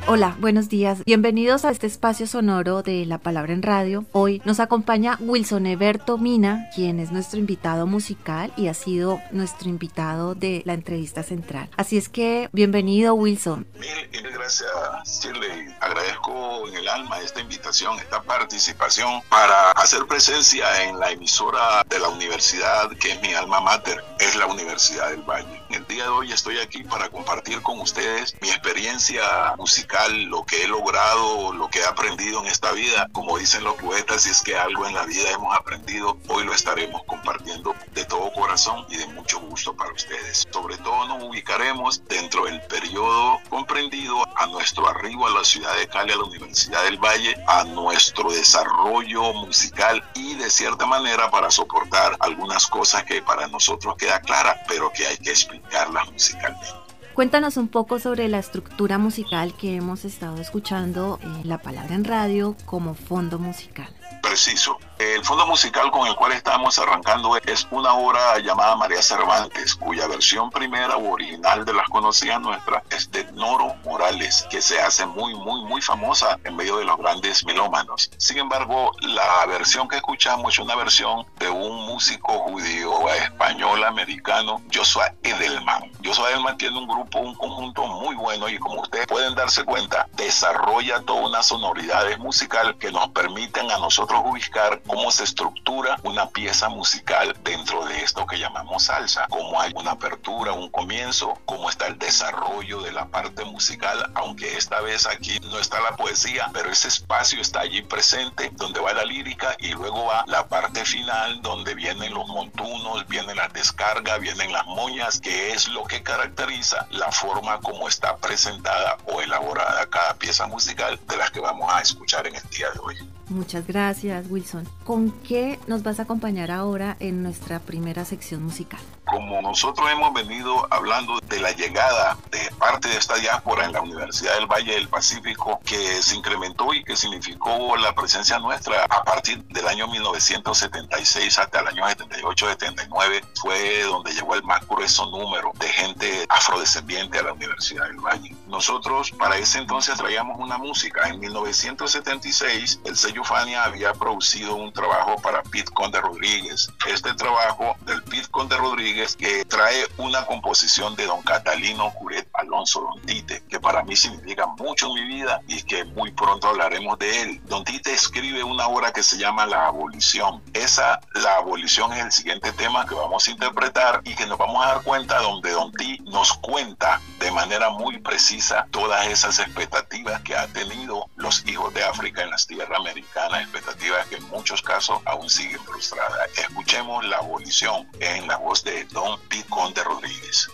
Hola, 0.09 0.37
buenos 0.39 0.69
días. 0.69 1.03
Bienvenidos 1.05 1.65
a 1.65 1.71
este 1.71 1.89
espacio 1.89 2.29
sonoro 2.29 2.83
de 2.83 3.05
La 3.07 3.19
Palabra 3.19 3.53
en 3.53 3.63
Radio. 3.63 4.05
Hoy 4.13 4.41
nos 4.45 4.61
acompaña 4.61 5.17
Wilson 5.19 5.67
Eberto 5.67 6.17
Mina, 6.17 6.71
quien 6.77 7.01
es 7.01 7.11
nuestro 7.11 7.41
invitado 7.41 7.89
musical 7.89 8.53
y 8.57 8.69
ha 8.69 8.75
sido 8.75 9.21
nuestro 9.33 9.69
invitado 9.69 10.37
de 10.37 10.63
la 10.65 10.75
entrevista 10.75 11.25
central. 11.25 11.69
Así 11.77 11.97
es 11.97 12.09
que, 12.09 12.49
bienvenido 12.53 13.15
Wilson. 13.15 13.67
Mil, 13.81 14.33
gracias, 14.33 14.71
Shirley. 15.05 15.75
Agradezco 15.81 16.69
en 16.69 16.77
el 16.77 16.89
alma 16.89 17.19
esta 17.21 17.41
invitación, 17.41 17.99
esta 17.99 18.23
participación 18.23 19.23
para 19.29 19.73
hacer 19.73 20.07
presencia 20.07 20.85
en 20.85 21.01
la 21.01 21.11
emisora 21.11 21.83
de 21.89 21.99
la 21.99 22.11
universidad 22.11 22.91
que 23.01 23.11
es 23.11 23.23
mi 23.23 23.35
alma 23.35 23.61
mater, 23.61 24.05
es 24.21 24.37
la 24.37 24.47
Universidad 24.47 25.11
del 25.11 25.23
Valle. 25.23 25.61
El 25.71 25.85
día 25.89 26.05
de 26.05 26.11
hoy 26.11 26.31
estoy 26.33 26.59
aquí 26.59 26.85
para 26.85 27.09
compartir 27.09 27.61
con 27.63 27.81
ustedes 27.81 28.37
mi 28.41 28.51
experiencia 28.51 29.25
musical 29.59 29.96
lo 30.09 30.45
que 30.45 30.65
he 30.65 30.69
logrado, 30.69 31.53
lo 31.53 31.69
que 31.69 31.81
he 31.81 31.85
aprendido 31.85 32.41
en 32.41 32.47
esta 32.47 32.73
vida. 32.73 33.09
Como 33.13 33.39
dicen 33.39 33.65
los 33.65 33.75
poetas, 33.75 34.23
si 34.23 34.31
es 34.31 34.43
que 34.43 34.57
algo 34.57 34.87
en 34.87 34.95
la 34.95 35.05
vida 35.05 35.31
hemos 35.31 35.57
aprendido, 35.57 36.19
hoy 36.29 36.45
lo 36.45 36.53
estaremos 36.53 37.03
compartiendo 37.05 37.75
de 37.93 38.05
todo 38.05 38.33
corazón 38.33 38.87
y 38.91 38.97
de 38.97 39.07
mucho 39.09 39.41
gusto 39.41 39.75
para 39.75 39.93
ustedes. 39.93 40.47
Sobre 40.51 40.77
todo 40.79 41.09
nos 41.09 41.23
ubicaremos 41.25 42.05
dentro 42.09 42.45
del 42.45 42.61
periodo 42.63 43.39
comprendido 43.49 44.23
a 44.37 44.47
nuestro 44.47 44.89
arribo 44.89 45.27
a 45.27 45.31
la 45.31 45.45
ciudad 45.45 45.75
de 45.77 45.89
Cali, 45.89 46.13
a 46.13 46.17
la 46.17 46.25
Universidad 46.25 46.85
del 46.85 46.99
Valle, 46.99 47.35
a 47.49 47.65
nuestro 47.65 48.31
desarrollo 48.31 49.33
musical 49.33 50.03
y 50.15 50.35
de 50.35 50.51
cierta 50.51 50.87
manera 50.87 51.31
para 51.31 51.51
soportar 51.51 52.17
algunas 52.21 52.67
cosas 52.67 53.05
que 53.05 53.23
para 53.23 53.49
nosotros 53.49 53.97
queda 53.97 54.21
clara, 54.21 54.63
pero 54.69 54.93
que 54.93 55.07
hay 55.07 55.17
que 55.17 55.31
explicarlas 55.31 56.11
musicalmente. 56.13 56.86
Cuéntanos 57.17 57.57
un 57.57 57.69
poco 57.69 57.99
sobre 57.99 58.29
la 58.29 58.39
estructura 58.39 58.99
musical 58.99 59.55
que 59.57 59.75
hemos 59.75 60.05
estado 60.05 60.39
escuchando 60.39 61.19
en 61.23 61.49
la 61.49 61.57
palabra 61.57 61.95
en 61.95 62.05
radio 62.05 62.55
como 62.67 62.93
fondo 62.93 63.39
musical. 63.39 63.89
Preciso. 64.23 64.79
El 64.99 65.23
fondo 65.25 65.47
musical 65.47 65.91
con 65.91 66.07
el 66.07 66.15
cual 66.15 66.33
estamos 66.33 66.79
arrancando 66.79 67.37
es 67.37 67.67
una 67.71 67.93
obra 67.93 68.39
llamada 68.39 68.77
María 68.77 69.03
Cervantes, 69.03 69.75
cuya 69.75 70.07
versión 70.07 70.51
primera 70.51 70.97
o 70.97 71.13
original 71.13 71.67
de 71.67 71.75
las 71.75 71.87
conocidas 71.89 72.41
nuestras 72.41 72.83
es 72.91 73.11
de 73.11 73.25
Noro 73.33 73.75
Morales, 73.85 74.47
que 74.49 74.63
se 74.63 74.81
hace 74.81 75.05
muy, 75.05 75.35
muy, 75.35 75.63
muy 75.65 75.83
famosa 75.83 76.39
en 76.45 76.57
medio 76.57 76.79
de 76.79 76.87
los 76.87 76.97
grandes 76.97 77.45
melómanos. 77.45 78.11
Sin 78.17 78.39
embargo, 78.39 78.91
la 79.03 79.45
versión 79.47 79.87
que 79.87 79.97
escuchamos 79.97 80.55
es 80.55 80.59
una 80.61 80.75
versión 80.77 81.27
de 81.39 81.51
un 81.51 81.87
músico 81.87 82.39
judío 82.41 83.11
español 83.11 83.85
americano, 83.85 84.63
Joshua 84.75 85.13
Edelman. 85.23 85.93
Joshua 86.05 86.31
Edelman 86.31 86.57
tiene 86.57 86.79
un 86.79 86.89
grupo, 86.89 87.19
un 87.19 87.35
conjunto 87.35 87.87
muy 87.87 88.15
bueno 88.15 88.49
y 88.49 88.59
como 88.59 88.81
ustedes 88.81 89.07
pueden 89.07 89.35
darse 89.35 89.63
cuenta, 89.65 90.09
desarrolla 90.15 91.03
toda 91.03 91.27
una 91.29 91.43
sonoridad 91.43 92.17
musical 92.19 92.77
que 92.79 92.91
nos 92.91 93.09
permiten 93.09 93.71
a 93.71 93.79
nosotros 93.79 93.96
ubicar 94.05 94.83
cómo 94.87 95.11
se 95.11 95.25
estructura 95.25 95.99
una 96.03 96.29
pieza 96.29 96.69
musical 96.69 97.35
dentro 97.43 97.85
de 97.87 98.03
esto 98.03 98.27
que 98.27 98.39
llamamos 98.39 98.85
salsa, 98.85 99.27
cómo 99.29 99.61
hay 99.61 99.73
una 99.75 99.93
apertura, 99.93 100.53
un 100.53 100.69
comienzo, 100.71 101.39
cómo 101.45 101.71
está 101.71 101.87
el 101.87 101.99
desarrollo 101.99 102.83
de 102.83 102.93
la 102.93 103.07
parte 103.07 103.45
musical, 103.45 104.11
aunque 104.15 104.57
esta 104.57 104.81
vez 104.81 105.07
aquí 105.07 105.39
no 105.41 105.59
está 105.59 105.81
la 105.81 105.97
poesía, 105.97 106.51
pero 106.53 106.71
ese 106.71 106.89
espacio 106.89 107.41
está 107.41 107.61
allí 107.61 107.83
presente 107.83 108.51
donde 108.55 108.81
va 108.81 108.93
la 108.93 109.05
lírica 109.05 109.57
y 109.59 109.69
luego 109.69 110.07
va 110.07 110.25
la 110.27 110.47
parte 110.47 110.85
final 110.85 111.41
donde 111.43 111.75
vienen 111.75 112.13
los 112.13 112.29
montunos, 112.29 113.07
vienen 113.09 113.37
las 113.37 113.53
descargas, 113.53 114.21
vienen 114.21 114.53
las 114.53 114.67
moñas, 114.67 115.21
que 115.21 115.53
es 115.53 115.69
lo 115.69 115.85
que 115.85 116.03
caracteriza 116.03 116.87
la 116.91 117.11
forma 117.11 117.61
como 117.61 117.89
está 117.89 118.17
presentada 118.17 118.99
o 119.07 119.21
elaborada 119.21 119.87
cada 119.87 120.15
pieza 120.15 120.47
musical 120.47 120.99
de 121.09 121.17
las 121.17 121.31
que 121.31 121.41
vamos 121.41 121.73
a 121.73 121.81
escuchar 121.81 122.27
en 122.27 122.37
el 122.37 122.43
día 122.51 122.71
de 122.71 122.79
hoy. 122.81 122.97
Muchas 123.29 123.67
gracias, 123.67 123.86
Wilson. 124.29 124.69
¿Con 124.85 125.13
qué 125.13 125.61
nos 125.69 125.85
vas 125.85 126.01
a 126.01 126.03
acompañar 126.03 126.51
ahora 126.51 126.97
en 126.99 127.23
nuestra 127.23 127.61
primera 127.61 128.05
sección 128.05 128.43
musical? 128.43 128.81
Como 129.05 129.41
nosotros 129.41 129.89
hemos 129.93 130.13
venido 130.13 130.67
hablando 130.71 131.21
de 131.29 131.39
la 131.39 131.53
llegada 131.53 132.19
de 132.33 132.51
parte 132.59 132.89
de 132.89 132.97
esta 132.97 133.15
diáspora 133.15 133.67
en 133.67 133.73
la 133.73 133.83
Universidad 133.83 134.35
del 134.35 134.47
Valle 134.49 134.75
del 134.75 134.89
Pacífico, 134.89 135.61
que 135.65 136.03
se 136.03 136.17
incrementó 136.17 136.75
y 136.75 136.83
que 136.83 136.97
significó 136.97 137.77
la 137.77 137.95
presencia 137.95 138.41
nuestra 138.41 138.85
a 138.85 139.05
partir 139.05 139.45
del 139.45 139.69
año 139.69 139.87
1976 139.87 141.39
hasta 141.39 141.61
el 141.61 141.69
año 141.69 141.85
78-79, 141.85 143.23
fue 143.41 143.83
donde 143.85 144.13
llegó 144.13 144.35
el 144.35 144.43
más 144.43 144.67
grueso 144.67 145.07
número 145.07 145.53
de 145.61 145.69
gente 145.69 146.27
afrodescendiente 146.29 147.21
a 147.21 147.23
la 147.23 147.33
Universidad 147.35 147.85
del 147.85 147.99
Valle. 147.99 148.35
Nosotros 148.47 149.11
para 149.11 149.37
ese 149.39 149.59
entonces 149.59 149.99
traíamos 149.99 150.39
una 150.39 150.57
música. 150.57 151.09
En 151.09 151.19
1976 151.19 152.81
el 152.85 152.97
sello 152.97 153.25
Fania 153.25 153.65
había 153.65 153.93
producido 153.93 154.55
un 154.55 154.73
trabajo 154.73 155.17
para 155.21 155.43
Pete 155.43 155.73
Conde 155.73 156.01
Rodríguez. 156.01 156.71
Este 156.87 157.13
trabajo 157.15 157.77
del 157.81 158.03
Pete 158.05 158.29
Conde 158.31 158.57
Rodríguez 158.57 159.17
que 159.17 159.45
trae 159.47 159.87
una 159.99 160.25
composición 160.27 160.95
de 160.95 161.07
don 161.07 161.23
Catalino 161.23 161.93
Curet 161.95 162.29
Alonso 162.35 162.83
Don 162.83 163.03
Tite, 163.03 163.43
que 163.49 163.59
para 163.59 163.83
mí 163.83 163.97
significa 163.97 164.47
mucho 164.47 164.87
en 164.89 164.95
mi 164.95 165.05
vida 165.07 165.41
y 165.49 165.63
que 165.63 165.85
muy 165.85 166.13
pronto 166.13 166.49
hablaremos 166.49 166.99
de 167.01 167.23
él. 167.23 167.41
Don 167.47 167.65
Tite 167.65 167.93
escribe 167.93 168.45
una 168.45 168.69
obra 168.69 168.93
que 168.93 169.03
se 169.03 169.19
llama 169.19 169.47
La 169.47 169.67
Abolición. 169.67 170.41
Esa, 170.53 171.01
La 171.15 171.37
Abolición, 171.37 171.93
es 171.95 172.05
el 172.05 172.13
siguiente 172.13 172.53
tema 172.53 172.87
que 172.87 172.95
vamos 172.95 173.27
a 173.27 173.31
interpretar 173.33 174.03
y 174.05 174.15
que 174.15 174.27
nos 174.27 174.39
vamos 174.39 174.65
a 174.65 174.69
dar 174.69 174.83
cuenta 174.83 175.21
donde 175.21 175.51
Don 175.51 175.73
Tite 175.73 176.05
nos 176.05 176.33
cuenta 176.35 177.01
de 177.19 177.31
manera 177.33 177.71
muy 177.71 177.99
precisa 177.99 178.36
todas 178.71 179.07
esas 179.07 179.39
expectativas 179.39 180.21
que 180.23 180.37
ha 180.37 180.47
tenido 180.49 181.09
los 181.17 181.47
hijos 181.47 181.73
de 181.75 181.83
África 181.83 182.23
en 182.23 182.31
las 182.31 182.47
tierras 182.47 182.79
americanas, 182.79 183.43
expectativas 183.43 184.07
que 184.07 184.17
en 184.17 184.29
muchos 184.29 184.63
casos 184.63 185.01
aún 185.05 185.29
siguen 185.31 185.63
frustradas. 185.65 186.29
Escuchemos 186.37 187.05
La 187.07 187.19
Abolición 187.19 187.89
en 188.01 188.27
la 188.27 188.37
voz 188.37 188.63
de 188.63 188.85
Don 188.87 189.19
Picón 189.29 189.73
de 189.75 189.85
Rodríguez. 189.85 190.49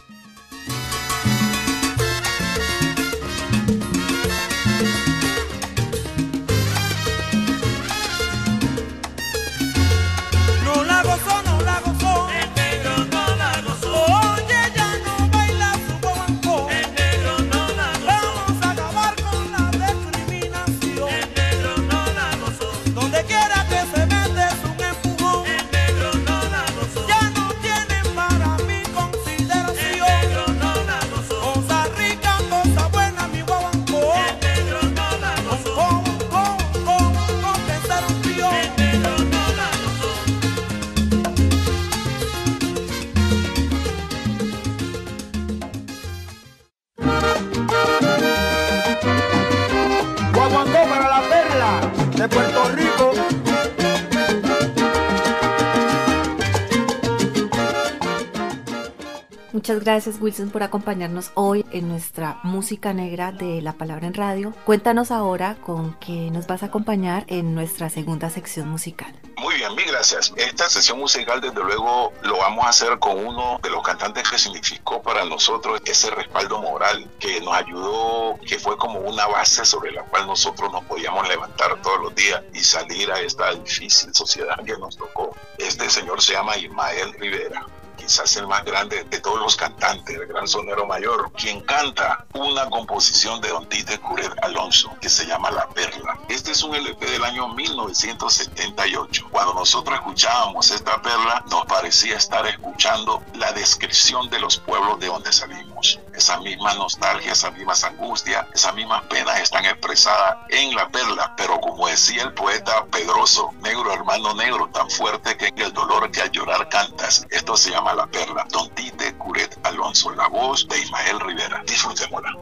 Muchas 59.73 59.87
gracias 59.87 60.17
Wilson 60.21 60.51
por 60.51 60.63
acompañarnos 60.63 61.31
hoy 61.33 61.65
en 61.71 61.89
nuestra 61.89 62.39
música 62.43 62.93
negra 62.93 63.33
de 63.33 63.63
la 63.63 63.73
palabra 63.73 64.07
en 64.07 64.13
radio. 64.13 64.53
Cuéntanos 64.67 65.11
ahora 65.11 65.57
con 65.63 65.95
qué 65.99 66.31
nos 66.31 66.47
vas 66.47 66.63
a 66.63 66.67
acompañar 66.67 67.25
en 67.29 67.55
nuestra 67.55 67.89
segunda 67.89 68.29
sección 68.29 68.69
musical. 68.69 69.19
Muy 69.39 69.55
bien, 69.55 69.75
mil 69.75 69.87
gracias. 69.87 70.31
Esta 70.37 70.69
sesión 70.69 70.99
musical 70.99 71.41
desde 71.41 71.65
luego 71.65 72.13
lo 72.23 72.37
vamos 72.37 72.67
a 72.67 72.69
hacer 72.69 72.99
con 72.99 73.17
uno 73.17 73.61
de 73.63 73.71
los 73.71 73.83
cantantes 73.83 74.29
que 74.29 74.39
significó 74.39 75.01
para 75.01 75.25
nosotros 75.25 75.81
ese 75.87 76.11
respaldo 76.11 76.61
moral 76.61 77.11
que 77.19 77.41
nos 77.41 77.55
ayudó, 77.55 78.39
que 78.47 78.59
fue 78.59 78.77
como 78.77 79.01
una 79.01 79.27
base 79.27 79.65
sobre 79.65 79.93
la 79.93 80.03
cual 80.03 80.27
nosotros 80.27 80.71
nos 80.71 80.85
podíamos 80.85 81.27
levantar 81.29 81.81
todos 81.81 81.99
los 81.99 82.15
días 82.15 82.43
y 82.53 82.59
salir 82.59 83.11
a 83.11 83.19
esta 83.21 83.55
difícil 83.55 84.15
sociedad 84.15 84.63
que 84.67 84.77
nos 84.77 84.99
tocó. 84.99 85.35
Este 85.57 85.89
señor 85.89 86.21
se 86.21 86.35
llama 86.35 86.59
Ismael 86.59 87.15
Rivera 87.15 87.65
quizás 88.13 88.37
el 88.37 88.47
más 88.47 88.63
grande 88.67 89.05
de 89.05 89.21
todos 89.21 89.41
los 89.41 89.57
cantantes, 89.57 90.15
el 90.15 90.27
gran 90.27 90.47
sonero 90.47 90.87
mayor, 90.87 91.33
quien 91.33 91.63
canta 91.63 92.27
una 92.35 92.69
composición 92.69 93.41
de 93.41 93.49
Don 93.49 93.67
Tite 93.71 93.99
Curet 94.01 94.35
Alonso 94.43 94.93
que 95.01 95.09
se 95.09 95.25
llama 95.25 95.51
La 95.51 95.67
Perla. 95.71 96.19
Este 96.29 96.51
es 96.51 96.63
un 96.63 96.75
LP 96.75 97.07
del 97.07 97.25
año 97.25 97.49
1978. 97.49 99.29
Cuando 99.31 99.55
nosotros 99.55 99.95
escuchábamos 99.95 100.71
esta 100.71 101.01
perla, 101.01 101.43
nos 101.51 101.65
parecía 101.65 102.19
estar 102.19 102.47
escuchando 102.47 103.23
la 103.33 103.51
descripción 103.53 104.29
de 104.29 104.41
los 104.41 104.59
pueblos 104.59 105.01
de 105.01 105.07
donde 105.07 105.33
salimos 105.33 105.72
vivimos. 105.83 106.01
Esa 106.15 106.39
misma 106.41 106.75
nostalgia, 106.75 107.33
esas 107.33 107.53
mismas 107.55 107.83
angustias, 107.85 108.47
esas 108.55 108.75
mismas 108.75 109.03
penas 109.09 109.41
están 109.41 109.65
expresadas 109.65 110.37
en 110.51 110.75
la 110.75 110.89
perla, 110.89 111.35
pero 111.37 111.59
como 111.61 111.89
decía 111.89 112.23
el 112.23 112.33
poeta 112.35 112.85
Pedroso, 112.91 113.51
negro 113.63 113.93
hermano 113.93 114.35
negro, 114.35 114.69
tan 114.73 114.89
fuerte 114.91 115.37
que 115.37 115.47
en 115.47 115.59
el 115.59 115.73
dolor 115.73 116.11
que 116.11 116.23
al 116.23 116.31
llorar 116.31 116.69
cantas. 116.69 117.27
Esto 117.31 117.57
se 117.57 117.71
llama 117.71 117.95
La 117.95 118.07
Perla. 118.07 118.47
Don 118.51 118.69
Tite 118.71 119.15
Curet 119.17 119.59
Alonso, 119.65 120.11
la 120.13 120.29
voz 120.29 120.69
de 120.69 120.79
Ismael 120.79 121.21
Rivera. 121.21 121.63
Disfrutémosla. 121.67 122.37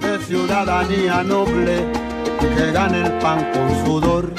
De 0.00 0.24
ciudadanía 0.24 1.22
noble 1.22 1.90
que 2.40 2.68
el 2.68 3.18
pan 3.18 3.50
con 3.52 3.84
sudor 3.84 4.34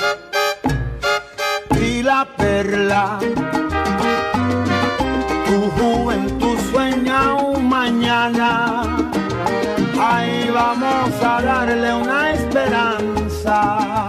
y 1.80 2.02
la 2.02 2.26
perla 2.38 3.20
ahí 10.00 10.50
vamos 10.50 11.12
a 11.22 11.42
darle 11.42 11.94
una 11.94 12.32
esperanza. 12.32 14.08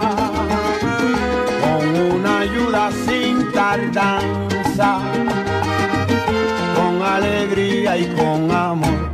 Con 1.61 1.83
una 2.13 2.39
ayuda 2.39 2.89
sin 3.05 3.51
tardanza, 3.51 4.99
con 6.75 7.01
alegría 7.01 7.97
y 7.97 8.05
con 8.15 8.51
amor, 8.51 9.09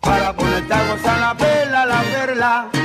para 0.00 0.32
ponerte 0.32 0.74
a 0.74 0.82
gozar 0.88 1.18
la 1.18 1.34
perla, 1.34 1.86
la 1.86 2.00
perla. 2.02 2.75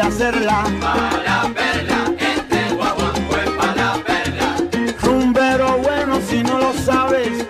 A 0.00 0.06
hacerla. 0.06 0.64
Para 0.80 1.48
verla, 1.48 2.14
este 2.18 2.74
guaguanco 2.74 3.36
es 3.36 3.50
para 3.50 3.96
verla. 3.98 4.56
Rumbero 5.02 5.78
bueno, 5.78 6.20
si 6.28 6.42
no 6.42 6.58
lo 6.58 6.72
sabes. 6.74 7.46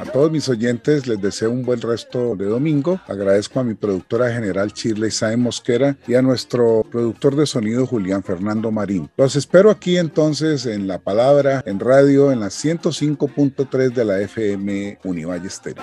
A 0.00 0.04
todos 0.12 0.30
mis 0.30 0.48
oyentes 0.48 1.06
les 1.06 1.20
deseo 1.20 1.50
un 1.50 1.64
buen 1.64 1.80
resto 1.80 2.36
de 2.36 2.44
domingo. 2.44 3.00
Agradezco 3.06 3.60
a 3.60 3.64
mi 3.64 3.74
productora 3.74 4.30
general 4.30 4.72
Shirley 4.72 5.10
Sae 5.10 5.36
Mosquera 5.36 5.96
y 6.06 6.14
a 6.14 6.22
nuestro 6.22 6.84
productor 6.90 7.34
de 7.34 7.46
sonido 7.46 7.86
Julián 7.86 8.22
Fernando 8.22 8.70
Marín. 8.70 9.08
Los 9.16 9.36
espero 9.36 9.70
aquí 9.70 9.96
entonces 9.96 10.66
en 10.66 10.86
La 10.86 10.98
Palabra, 10.98 11.62
en 11.64 11.80
radio, 11.80 12.30
en 12.30 12.40
la 12.40 12.48
105.3 12.48 13.92
de 13.92 14.04
la 14.04 14.20
FM 14.20 14.98
Univalle 15.04 15.48
Stereo. 15.48 15.82